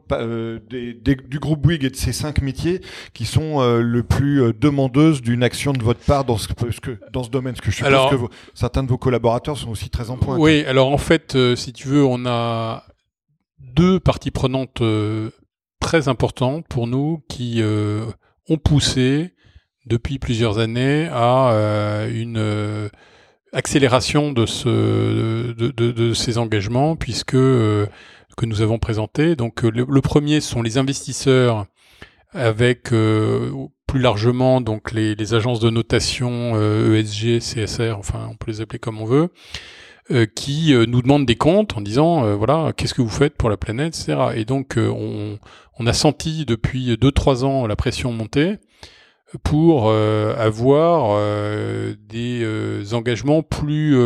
[0.68, 2.80] des, des, du groupe Bouygues et de ces cinq métiers
[3.14, 7.30] qui sont le plus demandeuses d'une action de votre part dans ce que dans ce
[7.30, 10.38] domaine Parce que je suppose que certains de vos collaborateurs sont aussi très en pointe.
[10.40, 12.84] Oui, alors en fait, euh, si tu veux, on a
[13.58, 15.30] deux parties prenantes euh,
[15.80, 18.04] très importantes pour nous qui euh,
[18.48, 19.34] ont poussé
[19.86, 22.90] depuis plusieurs années à une
[23.52, 29.36] accélération de, ce, de, de, ces engagements, puisque que nous avons présenté.
[29.36, 31.66] Donc le, le, premier sont les investisseurs
[32.32, 32.92] avec
[33.90, 38.52] plus largement donc les, les agences de notation ESG, euh, e CSR, enfin on peut
[38.52, 39.30] les appeler comme on veut,
[40.12, 43.50] euh, qui euh, nous demandent des comptes en disant voilà qu'est-ce que vous faites pour
[43.50, 44.28] la planète, etc.
[44.36, 45.40] Et donc on,
[45.80, 48.58] on, a senti depuis 2-3 ans la pression monter
[49.42, 51.20] pour avoir
[52.08, 53.96] des engagements plus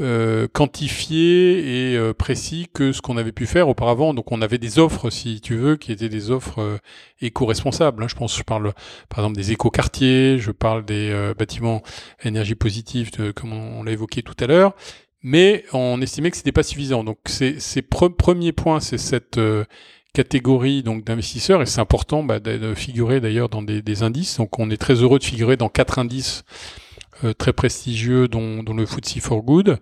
[0.00, 4.14] euh, quantifié et euh, précis que ce qu'on avait pu faire auparavant.
[4.14, 6.78] Donc on avait des offres, si tu veux, qui étaient des offres euh,
[7.20, 8.02] éco-responsables.
[8.02, 8.08] Hein.
[8.08, 8.72] Je pense, je parle
[9.08, 11.82] par exemple des éco-quartiers, je parle des euh, bâtiments
[12.24, 14.74] énergie positive, de, comme on, l'a évoqué tout à l'heure.
[15.22, 17.02] Mais on estimait que c'était pas suffisant.
[17.02, 19.40] Donc c'est ces premiers points, c'est cette
[20.12, 24.38] catégorie donc d'investisseurs et c'est important bah, de, figurer d'ailleurs dans des, des, indices.
[24.38, 26.85] Donc on est très heureux de figurer dans quatre indices euh,
[27.38, 29.78] très prestigieux, dont, le FTSE for Good.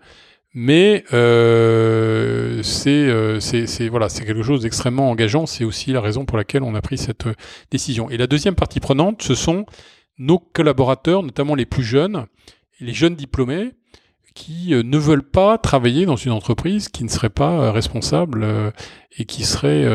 [0.54, 5.46] Mais euh, euh c'est voilà, c'est quelque chose d'extrêmement engageant.
[5.46, 7.34] C'est aussi la raison pour laquelle on a pris cette euh,
[7.72, 8.08] décision.
[8.08, 9.66] Et la deuxième partie prenante, ce sont
[10.16, 12.26] nos collaborateurs, notamment les plus jeunes,
[12.78, 13.72] les jeunes diplômés,
[14.34, 18.72] qui ne veulent pas travailler dans une entreprise qui ne serait pas responsable
[19.16, 19.88] et qui serait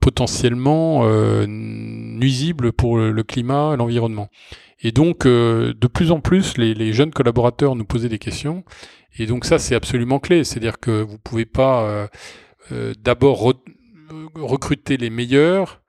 [0.00, 1.04] potentiellement
[1.46, 4.30] nuisible pour le climat et l'environnement.
[4.82, 8.64] Et donc, euh, de plus en plus, les, les, jeunes collaborateurs nous posaient des questions.
[9.18, 10.44] Et donc ça, c'est absolument clé.
[10.44, 12.06] C'est-à-dire que vous pouvez pas euh,
[12.72, 13.52] euh, d'abord
[14.34, 15.80] recruter les meilleurs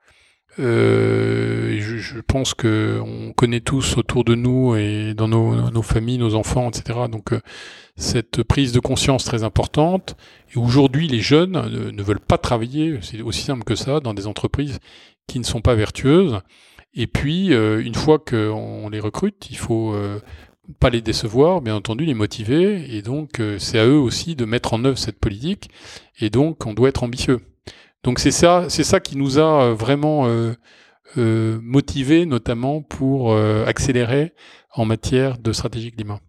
[0.58, 5.82] Euh, je, je, pense que on connaît tous autour de nous et dans nos, nos
[5.82, 7.00] familles, nos enfants, etc.
[7.10, 7.32] Donc
[7.96, 10.14] cette prise de conscience très importante.
[10.54, 14.26] Et aujourd'hui, les jeunes ne veulent pas travailler, c'est aussi simple que ça, dans des
[14.26, 14.78] entreprises
[15.26, 16.40] qui ne sont pas vertueuses.
[16.94, 19.94] Et puis, une fois qu'on les recrute, il faut
[20.78, 24.44] pas les décevoir, bien entendu, les motiver, et donc euh, c'est à eux aussi de
[24.44, 25.70] mettre en œuvre cette politique,
[26.20, 27.40] et donc on doit être ambitieux.
[28.04, 30.54] Donc c'est ça, c'est ça qui nous a euh, vraiment euh,
[31.18, 34.32] euh motivés, notamment pour accélérer
[34.74, 36.20] en matière de stratégie climat.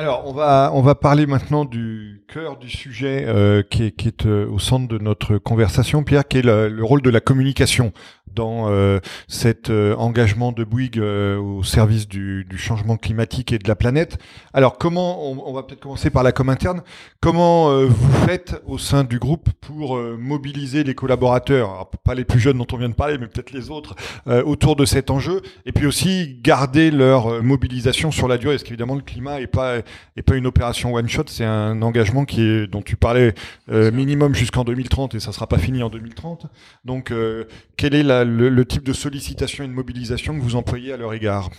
[0.00, 4.08] Alors, on va, on va parler maintenant du cœur du sujet euh, qui est, qui
[4.08, 7.92] est euh, au centre de notre conversation, Pierre, qui est le, rôle de la communication
[8.32, 14.16] dans euh, cet engagement de Bouygues au service du, changement climatique et de la planète.
[14.54, 16.82] Alors, comment, on, on va peut-être commencer par la com interne,
[17.20, 22.58] comment vous faites au sein du groupe pour mobiliser les collaborateurs, pas les plus jeunes
[22.58, 23.96] dont on vient de parler, mais peut-être les autres,
[24.44, 28.94] autour de cet enjeu, et puis aussi garder leur mobilisation sur la durée, parce qu'évidemment,
[28.94, 29.80] le climat est pas
[30.16, 31.24] et pas une opération one shot.
[31.26, 33.34] C'est un engagement qui est dont tu parlais
[33.70, 36.46] euh, minimum jusqu'en 2030 et ça sera pas fini en 2030.
[36.84, 37.44] Donc, euh,
[37.76, 41.14] quel est la, le, type de sollicitation et de mobilisation que vous employez à leur
[41.14, 41.50] égard?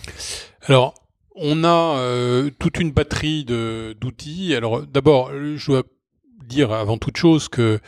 [0.66, 0.94] Alors,
[1.34, 4.54] on a euh, toute une batterie d'outils.
[4.54, 5.82] Alors, d'abord, je dois
[6.46, 7.80] dire avant toute chose que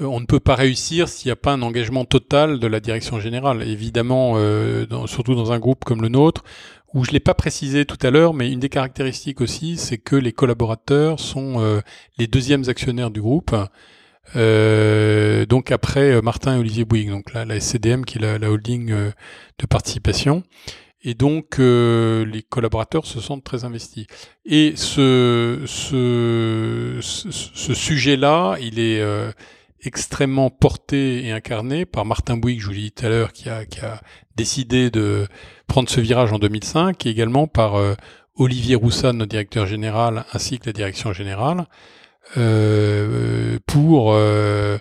[0.00, 3.20] on ne peut pas réussir s'il n'y a pas un engagement total de la direction
[3.20, 3.62] générale.
[3.62, 4.36] Évidemment,
[5.06, 6.42] surtout dans un groupe comme le nôtre,
[6.94, 10.16] où je l'ai pas précisé tout à l'heure, mais une des caractéristiques aussi, c'est que
[10.16, 11.80] les collaborateurs sont euh,
[12.18, 13.54] les deuxièmes actionnaires du groupe.
[14.36, 18.88] Euh, donc après euh, Martin et Olivier Bouygues, donc la SCDM qui est la, holding
[18.90, 20.42] de participation.
[21.04, 24.06] Et donc les collaborateurs se sentent très investis.
[24.44, 29.02] Et ce, ce, ce, sujet-là, il est
[29.84, 33.48] extrêmement porté et incarné par Martin Bouygues, je vous l'ai dit tout à l'heure, qui
[33.48, 34.00] a, qui a
[34.36, 35.26] décidé de
[35.66, 37.94] prendre ce virage en 2005, et également par euh,
[38.36, 41.66] Olivier Roussan, notre directeur général, ainsi que la direction générale,
[42.36, 44.78] euh, pour euh,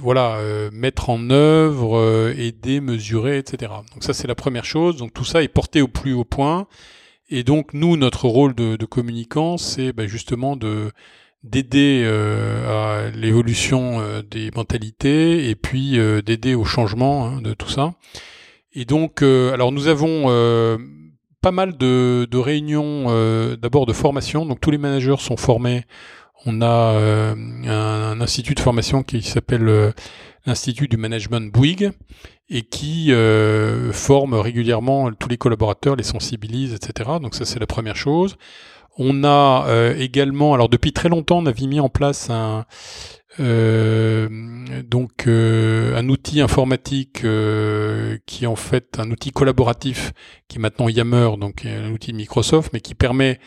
[0.00, 0.38] voilà
[0.72, 3.72] mettre en œuvre, aider, mesurer, etc.
[3.94, 4.96] Donc ça c'est la première chose.
[4.96, 6.66] Donc tout ça est porté au plus haut point.
[7.28, 10.90] Et donc nous, notre rôle de, de communicant, c'est ben, justement de
[11.42, 17.54] d'aider euh, à l'évolution euh, des mentalités et puis euh, d'aider au changement hein, de
[17.54, 17.94] tout ça.
[18.72, 20.26] Et donc, alors nous avons
[21.40, 23.06] pas mal de, réunions
[23.56, 24.46] d'abord de formation.
[24.46, 25.86] Donc tous les managers sont formés.
[26.46, 29.92] On a un, un, institut de formation qui s'appelle
[30.46, 31.90] l'Institut du Management Bouygues
[32.48, 33.12] et qui
[33.90, 37.10] forme régulièrement tous les collaborateurs, les sensibilise, etc.
[37.20, 38.36] Donc ça c'est la première chose.
[39.02, 42.66] On a euh, également, alors depuis très longtemps, on avait mis en place un
[43.38, 44.28] euh,
[44.84, 47.22] donc euh, un outil informatique
[48.26, 50.12] qui est en fait un outil collaboratif
[50.48, 53.40] qui est maintenant Yammer, donc un outil de Microsoft, mais qui permet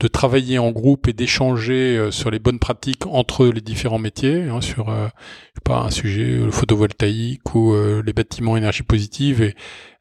[0.00, 4.44] de travailler en groupe et d'échanger euh, sur les bonnes pratiques entre les différents métiers,
[4.44, 5.08] hein, sur euh,
[5.62, 7.74] pas un sujet euh, photovoltaïque ou
[8.04, 9.54] les bâtiments énergie positive et,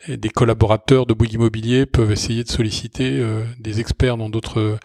[0.07, 3.21] des collaborateurs de Bouygues Immobilier peuvent essayer de solliciter
[3.59, 4.79] des experts dans d'autres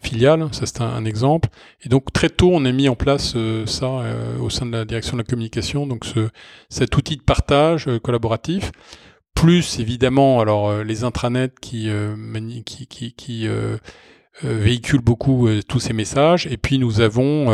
[0.00, 1.48] filiales, ça c'est un, exemple.
[1.82, 3.36] Et donc très tôt on a mis en place
[3.66, 4.02] ça
[4.40, 6.28] au sein de la direction de la communication, donc ce,
[6.68, 8.70] cet outil de partage collaboratif.
[9.34, 11.90] Plus évidemment alors les intranets qui
[12.64, 13.78] qui qui, qui euh,
[14.42, 16.46] véhicule beaucoup euh, tous ces messages.
[16.46, 17.50] Et puis nous avons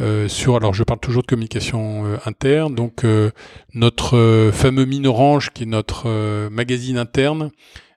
[0.00, 3.04] euh, sur, alors je parle toujours de communication interne, donc
[3.74, 7.50] notre fameux Minorange qui est notre magazine interne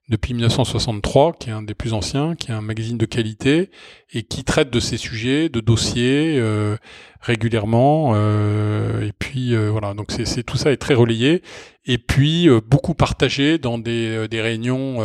[0.09, 3.71] depuis 1963, qui est un des plus anciens, qui est un magazine de qualité
[4.11, 6.75] et qui traite de ces sujets, de dossiers euh,
[7.21, 8.11] régulièrement.
[8.15, 11.41] Euh, et puis voilà, donc c'est tout ça est très relayé
[11.85, 14.97] et puis beaucoup partagé dans des, des réunions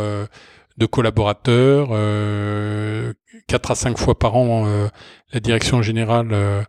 [0.79, 1.89] de collaborateurs.
[1.91, 3.13] Euh,
[3.49, 4.87] 4 à 5 fois par an, euh,
[5.33, 6.63] la direction générale euh,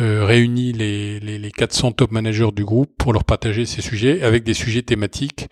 [0.00, 4.22] euh, réunit les, les, les, 400 top managers du groupe pour leur partager ces sujets
[4.22, 5.48] avec des sujets thématiques,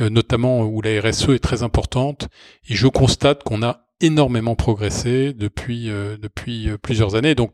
[0.00, 2.28] notamment où la RSE est très importante.
[2.68, 7.34] Et je constate qu'on a énormément progressé depuis, depuis plusieurs années.
[7.34, 7.52] Donc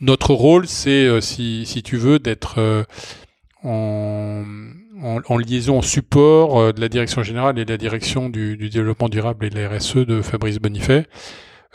[0.00, 2.86] notre rôle, c'est, si, si tu veux, d'être
[3.62, 4.44] en
[5.04, 9.08] en, liaison, en support euh, de la direction générale et de la direction du, développement
[9.08, 11.06] durable et de la RSE de Fabrice Bonifay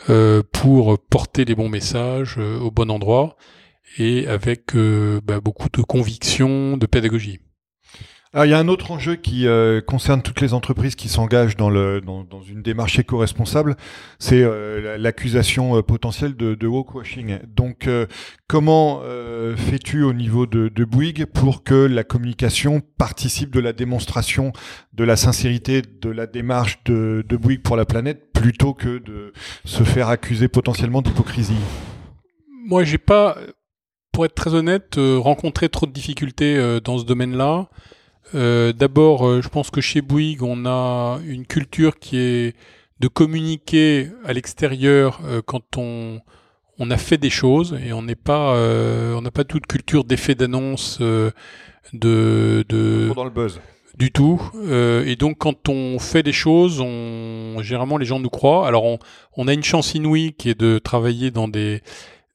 [0.08, 3.36] euh, pour porter les bons messages euh, au bon endroit
[3.98, 7.40] et avec bah, beaucoup de conviction, de pédagogie.
[8.32, 11.56] Alors, il y a un autre enjeu qui euh, concerne toutes les entreprises qui s'engagent
[11.56, 13.76] dans, une démarche éco-responsable,
[14.20, 17.40] c'est euh, l'accusation euh, potentielle de, de washing.
[17.48, 17.88] Donc,
[18.46, 19.02] comment
[19.56, 24.52] fais-tu au niveau de, de Bouygues pour que la communication participe de la démonstration
[24.92, 29.32] de la sincérité de la démarche de, de Bouygues pour la planète, plutôt que de
[29.64, 31.54] se faire accuser potentiellement d'hypocrisie?
[32.64, 33.36] Moi, j'ai pas,
[34.12, 37.68] pour être très honnête, rencontré trop de difficultés dans ce domaine-là.
[38.34, 42.56] Euh, d'abord, euh, je pense que chez Bouygues, on a une culture qui est
[43.00, 46.20] de communiquer à l'extérieur euh, quand on,
[46.78, 50.34] on a fait des choses et on n'est pas, on n'a pas toute culture d'effet
[50.34, 51.32] d'annonce de,
[51.92, 53.60] de dans le buzz
[53.98, 54.40] du tout.
[54.64, 58.66] et donc, quand on fait des choses, on, généralement, les gens nous croient.
[58.66, 58.98] Alors, on,
[59.36, 61.82] on a une chance inouïe qui est de travailler dans des,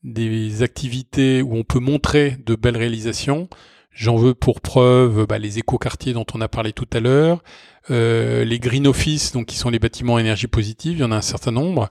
[0.04, 3.50] des activités où on peut montrer de belles réalisations.
[3.96, 7.42] J'en veux pour preuve bah, les écoquartiers dont on a parlé tout à l'heure,
[7.90, 11.16] euh, les green office, donc qui sont les bâtiments énergie positive, il y en a
[11.16, 11.90] un certain nombre.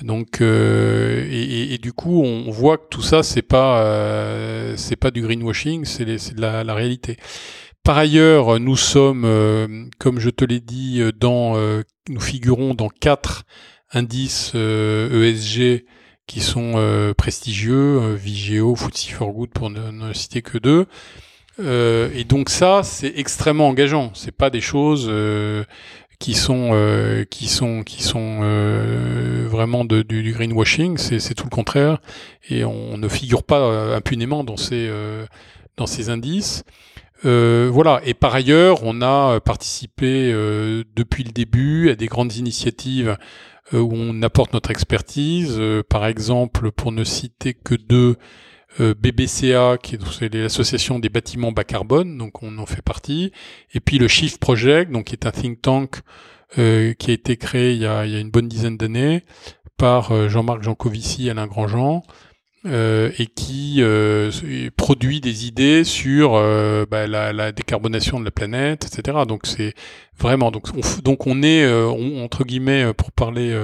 [0.00, 4.96] Donc euh, et, et, du coup, on voit que tout ça c'est pas euh, c'est
[4.96, 7.18] pas du greenwashing, c'est de la, la, réalité.
[7.84, 11.54] Par ailleurs, nous sommes, euh, comme je te l'ai dit, dans
[12.08, 13.44] nous figurons dans quatre
[13.92, 15.84] indices ESG e
[16.26, 20.86] qui sont prestigieux, Vigeo, FTSE for Good pour ne, ne citer que deux.
[21.60, 24.10] Euh, et donc ça, c'est extrêmement engageant.
[24.14, 25.64] C'est pas des choses euh,
[26.22, 30.96] qui sont euh, qui sont qui sont euh, vraiment du, greenwashing.
[30.96, 31.98] C'est tout le contraire.
[32.48, 34.88] Et on, ne figure pas euh, impunément dans ces
[35.76, 36.62] dans ces indices.
[37.24, 38.00] voilà.
[38.04, 40.32] Et par ailleurs, on a participé
[40.94, 43.16] depuis le début à des grandes initiatives
[43.72, 45.60] où on apporte notre expertise.
[45.88, 48.16] par exemple, pour ne citer que deux.
[48.80, 53.30] Euh, BBCA, qui est l'association des bâtiments bas carbone, donc on en fait partie,
[53.74, 55.96] et puis le Shift Project, donc qui est un think tank
[56.58, 59.24] euh, qui a été créé il y a, il y a une bonne dizaine d'années
[59.76, 62.02] par euh, Jean-Marc Jancovici, Alain Grandjean,
[62.66, 64.30] euh, et qui euh,
[64.76, 66.32] produit des idées sur
[66.88, 69.18] bah, la, la, décarbonation de la planète, etc.
[69.26, 69.74] Donc c'est
[70.18, 71.66] vraiment donc on, donc on est
[72.22, 73.54] entre guillemets pour parler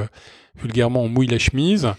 [0.56, 1.92] vulgairement on mouille la chemise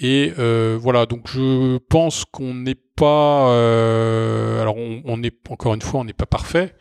[0.00, 5.82] et euh, voilà, donc je pense qu'on n'est pas, euh, alors on, est encore une
[5.82, 6.74] fois, on n'est pas parfait.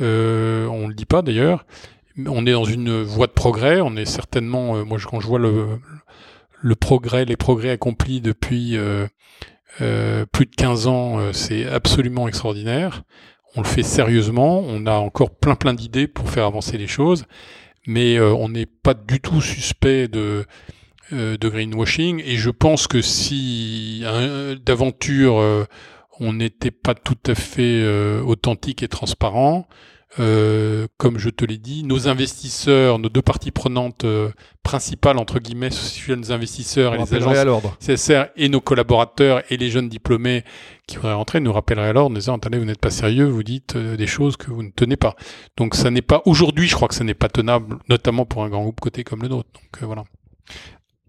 [0.00, 1.66] Euh, on le dit pas d'ailleurs.
[2.26, 3.80] On est dans une voie de progrès.
[3.80, 5.78] On est certainement, euh, moi quand je vois le,
[6.62, 9.06] le progrès, les progrès accomplis depuis euh,
[9.82, 13.02] euh, plus de 15 ans, c'est absolument extraordinaire.
[13.56, 14.60] On le fait sérieusement.
[14.66, 17.26] On a encore plein plein d'idées pour faire avancer les choses,
[17.86, 20.46] mais on n'est pas du tout suspect de
[21.12, 22.22] de greenwashing.
[22.24, 24.04] Et je pense que si
[24.64, 25.64] d'aventure euh,
[26.18, 29.66] on n'était pas tout à fait euh, authentique et transparent,
[30.16, 34.04] comme je te l'ai dit, nos investisseurs, nos deux parties prenantes
[34.64, 35.70] principales entre guillemets,
[36.08, 40.42] nos investisseurs et les agences CSR et nos collaborateurs et les jeunes diplômés
[40.88, 43.76] qui voudraient rentrer nous rappelleraient l'ordre en disant attendez vous n'êtes pas sérieux, vous dites
[43.76, 45.14] des choses que vous ne tenez pas.
[45.56, 48.48] Donc ça n'est pas aujourd'hui, je crois que ça n'est pas tenable, notamment pour un
[48.48, 49.48] grand groupe côté comme le nôtre.
[49.54, 50.02] Donc voilà.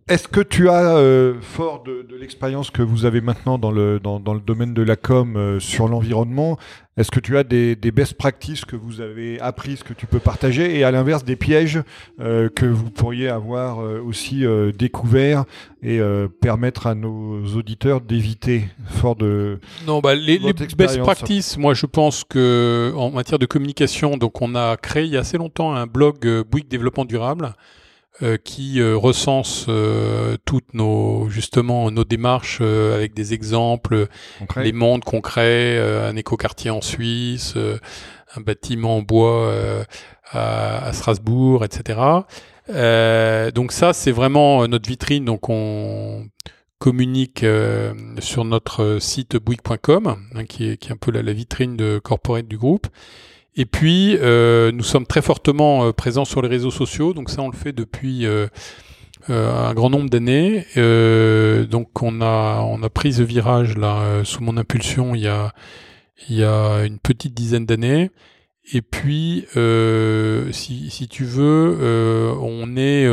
[0.08, 4.00] Est-ce que tu as, euh, fort de, de l'expérience que vous avez maintenant dans le,
[4.00, 6.58] dans, dans le domaine de la com euh, sur l'environnement,
[6.98, 10.20] est-ce que tu as des, des, best practices que vous avez apprises que tu peux
[10.20, 11.82] partager et à l'inverse des pièges
[12.20, 14.44] euh, que vous pourriez avoir aussi
[14.78, 15.46] découverts
[15.82, 16.00] et
[16.42, 21.86] permettre à nos auditeurs d'éviter fort de non bah les, les best practices moi je
[21.86, 25.74] pense que en matière de communication donc on a créé il y a assez longtemps
[25.74, 27.54] un blog Bouygues développement durable
[28.44, 34.08] qui euh, recense euh, toutes nos justement nos démarches avec des exemples,
[34.58, 37.56] les mondes concrets, un écoquartier en Suisse,
[38.36, 39.54] un bâtiment en bois
[40.32, 42.00] à, à, Strasbourg, etc.
[43.54, 45.26] donc ça c'est vraiment notre vitrine.
[45.26, 46.28] Donc on
[46.80, 47.46] communique
[48.20, 52.00] sur notre site bouygues.com, hein, qui, est, qui est un peu la, la vitrine de
[52.00, 52.88] corporate du groupe.
[53.58, 57.42] Et puis, euh, nous sommes très fortement euh, présents sur les réseaux sociaux, donc ça
[57.42, 58.48] on le fait depuis euh,
[59.28, 60.66] un grand nombre d'années.
[61.68, 65.54] donc on a on a pris ce virage là sous mon impulsion il y a
[66.30, 68.12] il y a une petite dizaine d'années.
[68.74, 69.46] Et puis,
[70.52, 73.08] si, si tu veux, on est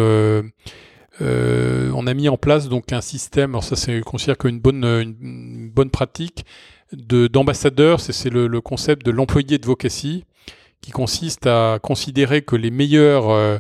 [1.20, 3.50] on a mis en place donc un système.
[3.50, 6.44] Alors ça, c'est considère comme une bonne une bonne pratique
[6.92, 8.00] de d'ambassadeurs.
[8.00, 10.24] C'est le, le, concept de l'employé d'advocacy
[10.80, 13.58] qui consiste à considérer que les meilleurs euh,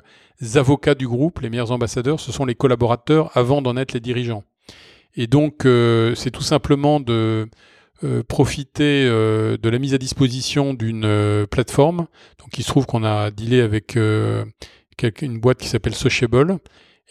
[0.54, 4.44] avocats du groupe, les meilleurs ambassadeurs, ce sont les collaborateurs avant d'en être les dirigeants.
[5.16, 7.48] Et donc, euh, c'est tout simplement de
[8.28, 12.06] profiter de la mise à disposition d'une plateforme.
[12.38, 16.60] Donc il se trouve qu'on a dealé avec une boîte qui s'appelle Sociable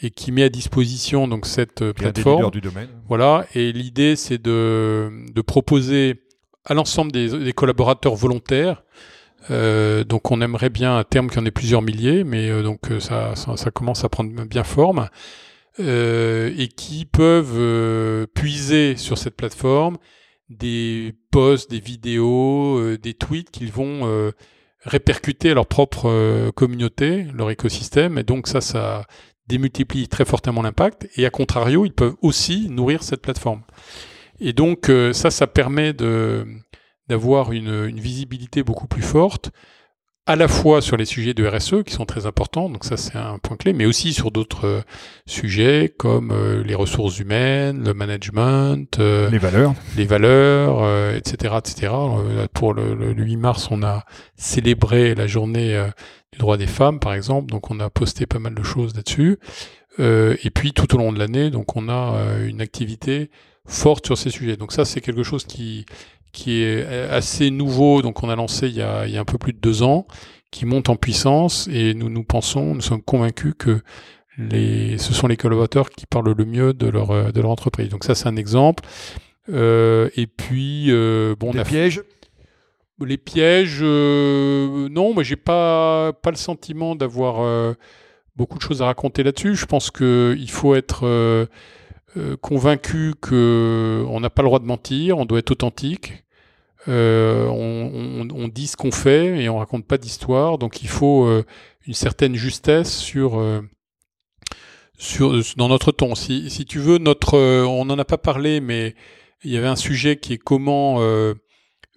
[0.01, 2.51] et qui met à disposition donc cette plateforme.
[2.51, 2.89] du domaine.
[3.08, 6.24] Voilà, et l'idée c'est de, de proposer
[6.66, 8.84] à l'ensemble des, des, collaborateurs volontaires.
[9.49, 12.63] Euh, donc on aimerait bien à terme qu'il y en ait plusieurs milliers, mais euh,
[12.63, 15.09] donc euh, ça, ça, ça, commence à prendre bien forme.
[15.79, 19.97] Euh, et qui peuvent euh, puiser sur cette plateforme
[20.49, 24.31] des posts, des vidéos, des tweets qu'ils vont
[24.85, 28.17] répercuter à leur propre communauté, leur écosystème.
[28.17, 29.05] Et donc ça, ça
[29.47, 31.09] démultiplie très fortement l'impact.
[31.17, 33.63] Et à contrario, ils peuvent aussi nourrir cette plateforme.
[34.39, 36.47] Et donc ça, ça permet de
[37.10, 39.51] d'avoir une, une, visibilité beaucoup plus forte,
[40.26, 43.16] à la fois sur les sujets de RSE qui sont très importants, donc ça c'est
[43.16, 44.82] un point clé, mais aussi sur d'autres euh,
[45.26, 51.93] sujets comme euh, les ressources humaines, le management, les valeurs, les valeurs, etc., etc.
[52.53, 54.03] pour le, le, 8 mars, on a
[54.36, 55.82] célébré la journée
[56.34, 59.39] du droit des femmes, par exemple, donc on a posté pas mal de choses là-dessus.
[59.99, 63.30] et puis tout au long de l'année, donc on a une activité
[63.68, 64.58] forte sur ces sujets.
[64.58, 65.86] Donc ça, c'est quelque chose qui,
[66.38, 66.85] qui est
[67.19, 69.53] assez nouveau, donc on a lancé il y a, il y a un peu plus
[69.53, 70.05] de deux ans,
[70.51, 73.81] qui monte en puissance et nous nous pensons, nous sommes convaincus que
[74.38, 77.89] les, ce sont les collaborateurs qui parlent le mieux de leur, de leur entreprise.
[77.89, 78.83] Donc ça, c'est un exemple.
[79.49, 82.03] Euh, et puis, euh, bon, les pièges?
[82.99, 87.73] Les pièges, euh, non, mais j'ai pas pas le sentiment d'avoir euh,
[88.35, 89.55] beaucoup de choses à raconter là-dessus.
[89.55, 91.45] Je pense que il faut être euh,
[92.15, 96.23] euh, convaincu que on n'a pas le droit de mentir, on doit être authentique.
[96.88, 101.43] Euh, on, dit ce qu'on fait et on raconte pas d'histoire, donc il faut euh,
[101.85, 103.43] une certaine justesse sur
[104.97, 106.15] sur dans notre ton.
[106.15, 106.97] Si, tu veux,
[107.33, 108.95] on n'en a pas parlé, mais
[109.43, 111.01] il y avait un sujet qui est comment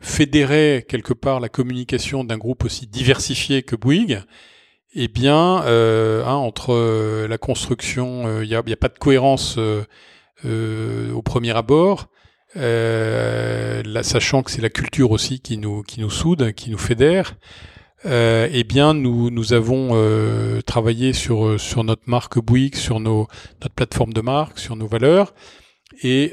[0.01, 4.22] fédérer quelque part la communication d'un groupe aussi diversifié que Bouygues.
[4.93, 11.12] Eh bien, euh, hein, entre euh, la construction, il n'y a, pas de cohérence euh,
[11.12, 12.09] au premier abord,
[12.55, 17.36] là, sachant que c'est la culture aussi qui nous, qui nous soude, qui nous fédère.
[18.05, 19.90] eh bien, nous, nous avons
[20.66, 23.26] travaillé sur, sur notre marque Bouygues, sur nos,
[23.62, 25.34] notre plateforme de marque, sur nos valeurs,
[26.03, 26.32] et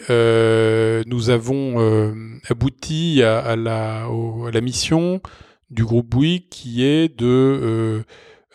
[1.06, 2.14] nous avons
[2.50, 5.22] abouti à, à, la, à la mission
[5.70, 8.04] du groupe Bouygues qui est de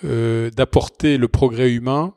[0.04, 2.14] euh, d'apporter le progrès humain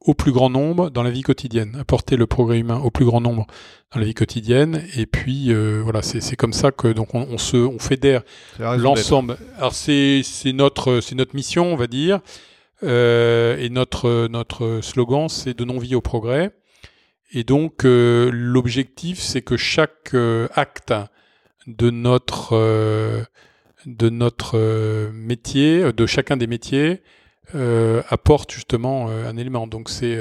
[0.00, 3.20] au plus grand nombre dans la vie quotidienne, apporter le progrès humain au plus grand
[3.20, 3.46] nombre
[3.92, 4.84] dans la vie quotidienne.
[4.96, 8.22] Et puis euh, voilà, c'est comme ça que donc on, on se on fédère
[8.58, 9.36] l'ensemble.
[9.56, 10.22] Alors c'est
[10.54, 12.20] notre c'est notre mission, on va dire,
[12.84, 16.52] euh, et notre notre slogan c'est de non vie au progrès.
[17.32, 20.14] Et donc euh, l'objectif c'est que chaque
[20.54, 20.94] acte
[21.66, 23.26] de notre
[23.84, 27.02] de notre métier, de chacun des métiers,
[27.54, 29.66] euh, apporte justement euh, un élément.
[29.66, 30.18] Donc c'est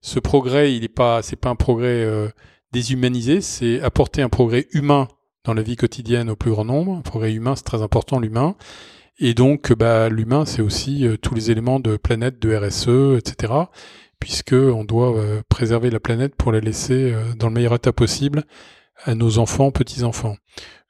[0.00, 2.06] ce progrès, il n'est pas, c'est pas un progrès
[2.72, 5.08] déshumanisé, c'est apporter un progrès humain
[5.44, 6.96] dans la vie quotidienne au plus grand nombre.
[6.96, 8.54] Un progrès humain, c'est très important l'humain.
[9.18, 13.52] Et donc, bah, l'humain, c'est aussi tous les éléments de planète, de RSE, etc.
[14.20, 18.44] Puisque on doit préserver la planète pour la laisser dans le meilleur état possible
[19.04, 20.36] à nos enfants, petits enfants.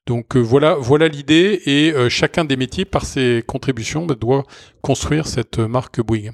[0.09, 4.45] Donc euh, voilà, voilà l'idée et euh, chacun des métiers, par ses contributions, bah, doit
[4.81, 6.33] construire cette marque Bouygues.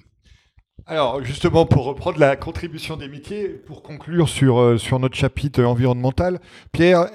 [0.86, 5.64] Alors justement, pour reprendre la contribution des métiers, pour conclure sur, euh, sur notre chapitre
[5.64, 7.08] environnemental, Pierre,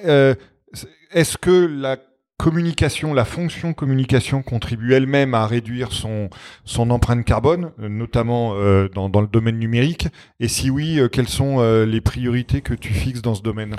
[1.12, 1.96] est-ce que la
[2.38, 6.30] communication, la fonction communication contribue elle-même à réduire son,
[6.66, 8.54] son empreinte carbone, notamment
[8.94, 10.08] dans, dans, le domaine numérique?
[10.42, 13.76] Et si oui, quelles sont les priorités que tu fixes dans ce domaine?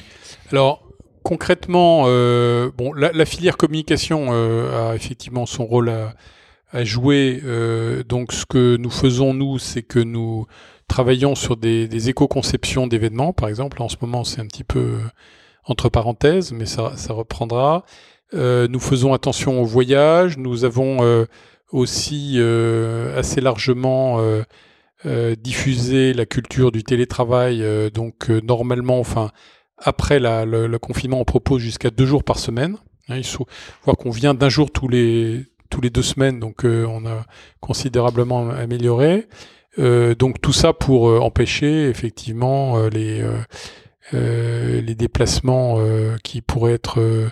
[0.53, 0.90] Alors,
[1.23, 5.91] concrètement, euh, bon, la, filière communication euh, a effectivement son rôle
[6.73, 7.41] à, jouer.
[7.45, 10.47] Euh, donc, ce que nous faisons nous, c'est que nous
[10.89, 13.33] travaillons sur des, éco-conceptions d'événements.
[13.33, 14.99] Par exemple, en ce moment, c'est un petit peu
[15.65, 17.85] entre parenthèses, mais ça, ça reprendra.
[18.33, 20.39] Nous faisons attention au voyage.
[20.39, 21.27] Nous avons
[21.73, 22.41] aussi
[23.17, 24.21] assez largement
[25.39, 27.65] diffusé la culture du télétravail.
[27.93, 29.31] donc, normalement, enfin
[29.81, 32.77] après la, le, confinement, on propose jusqu'à deux jours par semaine.
[33.09, 33.47] Hein, il faut
[33.85, 37.25] voir qu'on vient d'un jour tous les tous les deux semaines, donc euh, on a
[37.61, 39.29] considérablement amélioré.
[39.79, 43.25] Euh, donc tout ça pour euh, empêcher effectivement les
[44.13, 45.79] les déplacements
[46.25, 47.31] qui pourraient être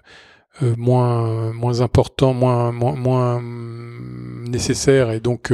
[0.77, 5.53] moins moins importants, moins moins, moins nécessaires et donc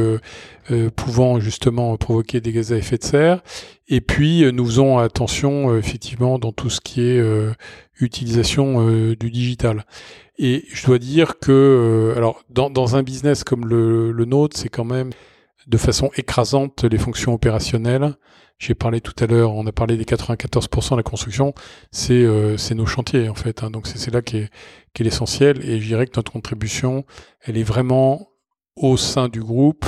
[0.97, 3.43] pouvant justement provoquer des gaz à effet de serre.
[3.89, 7.23] Et puis nous faisons attention effectivement dans tout ce qui est
[8.01, 9.85] utilisation du digital.
[10.39, 14.69] Et je dois dire que, alors, dans, dans un business comme le, le nôtre, c'est
[14.69, 15.11] quand même
[15.67, 18.15] de façon écrasante les fonctions opérationnelles.
[18.59, 21.55] J'ai parlé tout à l'heure, on a parlé des 94% de la construction,
[21.91, 23.63] c'est euh, nos chantiers en fait.
[23.63, 24.51] Hein, donc c'est là qui est,
[24.95, 25.69] qui est l'essentiel.
[25.69, 27.05] Et je dirais que notre contribution,
[27.43, 28.29] elle est vraiment
[28.77, 29.87] au sein du groupe,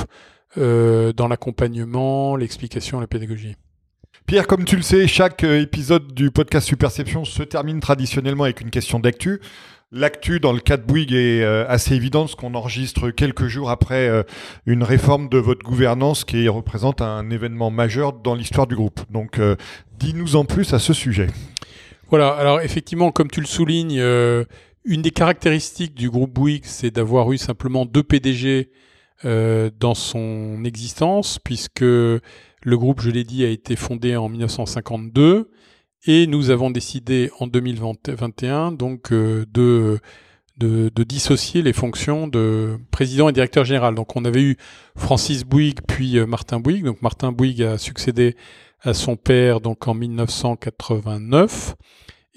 [0.57, 3.55] euh, dans l'accompagnement, l'explication, la pédagogie.
[4.25, 8.61] Pierre, comme tu le sais, chaque euh, épisode du podcast Superception se termine traditionnellement avec
[8.61, 9.39] une question d'actu.
[9.91, 13.69] L'actu dans le cas de Bouygues est euh, assez évidente, ce qu'on enregistre quelques jours
[13.69, 14.09] après
[14.65, 19.01] une réforme de votre gouvernance qui représente un événement majeur dans l'histoire du groupe.
[19.09, 19.39] Donc,
[19.97, 21.27] dis-nous en plus à ce sujet.
[22.09, 24.01] Voilà, alors effectivement, comme tu le soulignes,
[24.87, 28.71] une des caractéristiques du groupe Bouygues, c'est d'avoir eu simplement deux PDG
[29.23, 32.21] dans son existence, puisque le
[32.63, 35.49] groupe, je l'ai dit, a été fondé en 1952
[36.05, 39.99] et nous avons décidé en 2021 donc euh, de,
[41.03, 43.95] dissocier les fonctions de président et directeur général.
[43.95, 44.57] Donc on avait eu
[44.95, 46.85] Francis Bouygues puis euh, Martin Bouygues.
[46.85, 48.35] Donc Martin Bouygues a succédé
[48.81, 51.75] à son père donc en 1989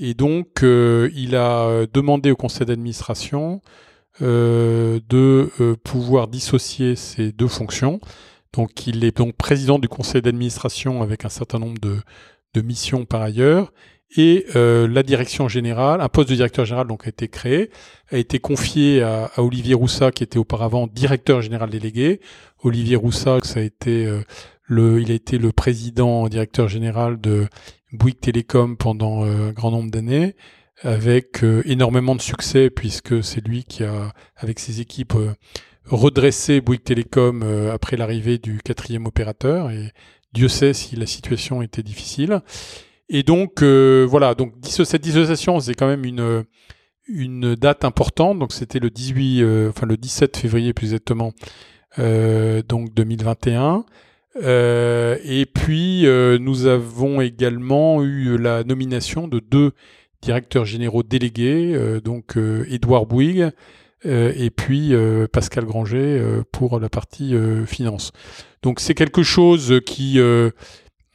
[0.00, 3.60] et donc euh, il a demandé au conseil d'administration
[4.22, 8.00] euh, de pouvoir dissocier ces deux fonctions.
[8.52, 11.98] Donc il est donc président du conseil d'administration avec un certain nombre de,
[12.54, 13.72] de mission par ailleurs.
[14.16, 17.70] Et euh, la direction générale, un poste de directeur général donc a été créé,
[18.10, 22.20] a été confié à, Olivier Roussat qui était auparavant directeur général délégué.
[22.64, 24.22] Olivier Roussat, ça a été euh,
[24.64, 27.46] le, il a été le président directeur général de
[27.92, 30.36] Bouygues Télécom pendant euh, un grand nombre d'années,
[30.82, 35.12] avec énormément de succès puisque c'est lui qui a, avec ses équipes,
[35.84, 39.92] redressé Bouygues Télécom après l'arrivée du quatrième opérateur et
[40.32, 42.40] Dieu sait si la situation était difficile.
[43.08, 46.44] Et donc euh, voilà, donc cette dissociation, c'est quand même une
[47.08, 48.38] une date importante.
[48.38, 51.32] Donc c'était le 18, euh, enfin le 17 février plus exactement,
[51.98, 53.84] euh, donc 2021.
[54.36, 56.04] Et puis
[56.40, 59.72] nous avons également eu la nomination de deux
[60.22, 62.36] directeurs généraux délégués, donc
[62.68, 63.50] Édouard Bouygues
[64.04, 64.92] et puis
[65.32, 67.34] Pascal Granger pour la partie
[67.66, 68.12] finance.
[68.62, 70.50] Donc c'est quelque chose qui euh,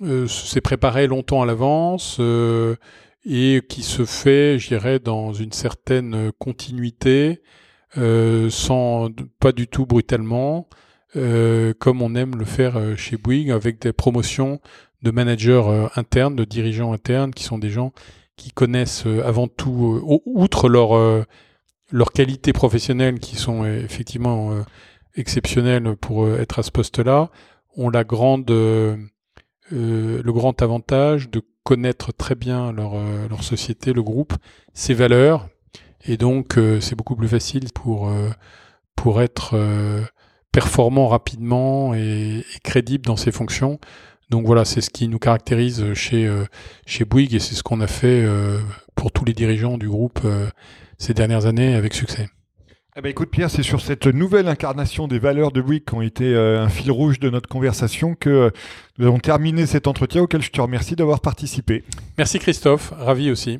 [0.01, 2.75] euh, s'est préparé longtemps à l'avance euh,
[3.23, 7.41] et qui se fait, je dirais, dans une certaine continuité,
[7.95, 9.09] sans
[9.39, 10.67] pas du tout brutalement,
[11.79, 14.59] comme on aime le faire chez Bouygues, avec des promotions
[15.01, 17.93] de managers internes, de dirigeants internes, qui sont des gens
[18.35, 21.25] qui connaissent avant tout, outre leur
[21.91, 24.63] leurs qualités professionnelles qui sont effectivement
[25.15, 27.29] exceptionnels pour euh, être à ce poste-là
[27.77, 28.95] ont la grande, euh,
[29.73, 32.93] euh, le grand avantage de connaître très bien leur,
[33.27, 34.33] leur société, le groupe,
[34.73, 35.49] ses valeurs,
[36.05, 38.07] et donc c'est beaucoup plus facile pour,
[38.95, 39.55] pour être
[40.55, 43.79] performant rapidement et, crédible dans ses fonctions.
[44.29, 46.31] Donc voilà, c'est ce qui nous caractérise chez,
[46.85, 48.25] chez Bouygues et c'est ce qu'on a fait
[48.95, 50.19] pour tous les dirigeants du groupe
[50.97, 52.29] ces dernières années avec succès.
[52.97, 56.01] Eh ben écoute Pierre, c'est sur cette nouvelle incarnation des valeurs de Bouygues qui ont
[56.01, 58.49] été euh, un fil rouge de notre conversation que euh,
[58.97, 61.83] nous avons terminé cet entretien auquel je te remercie d'avoir participé.
[62.17, 63.59] Merci Christophe, ravi aussi.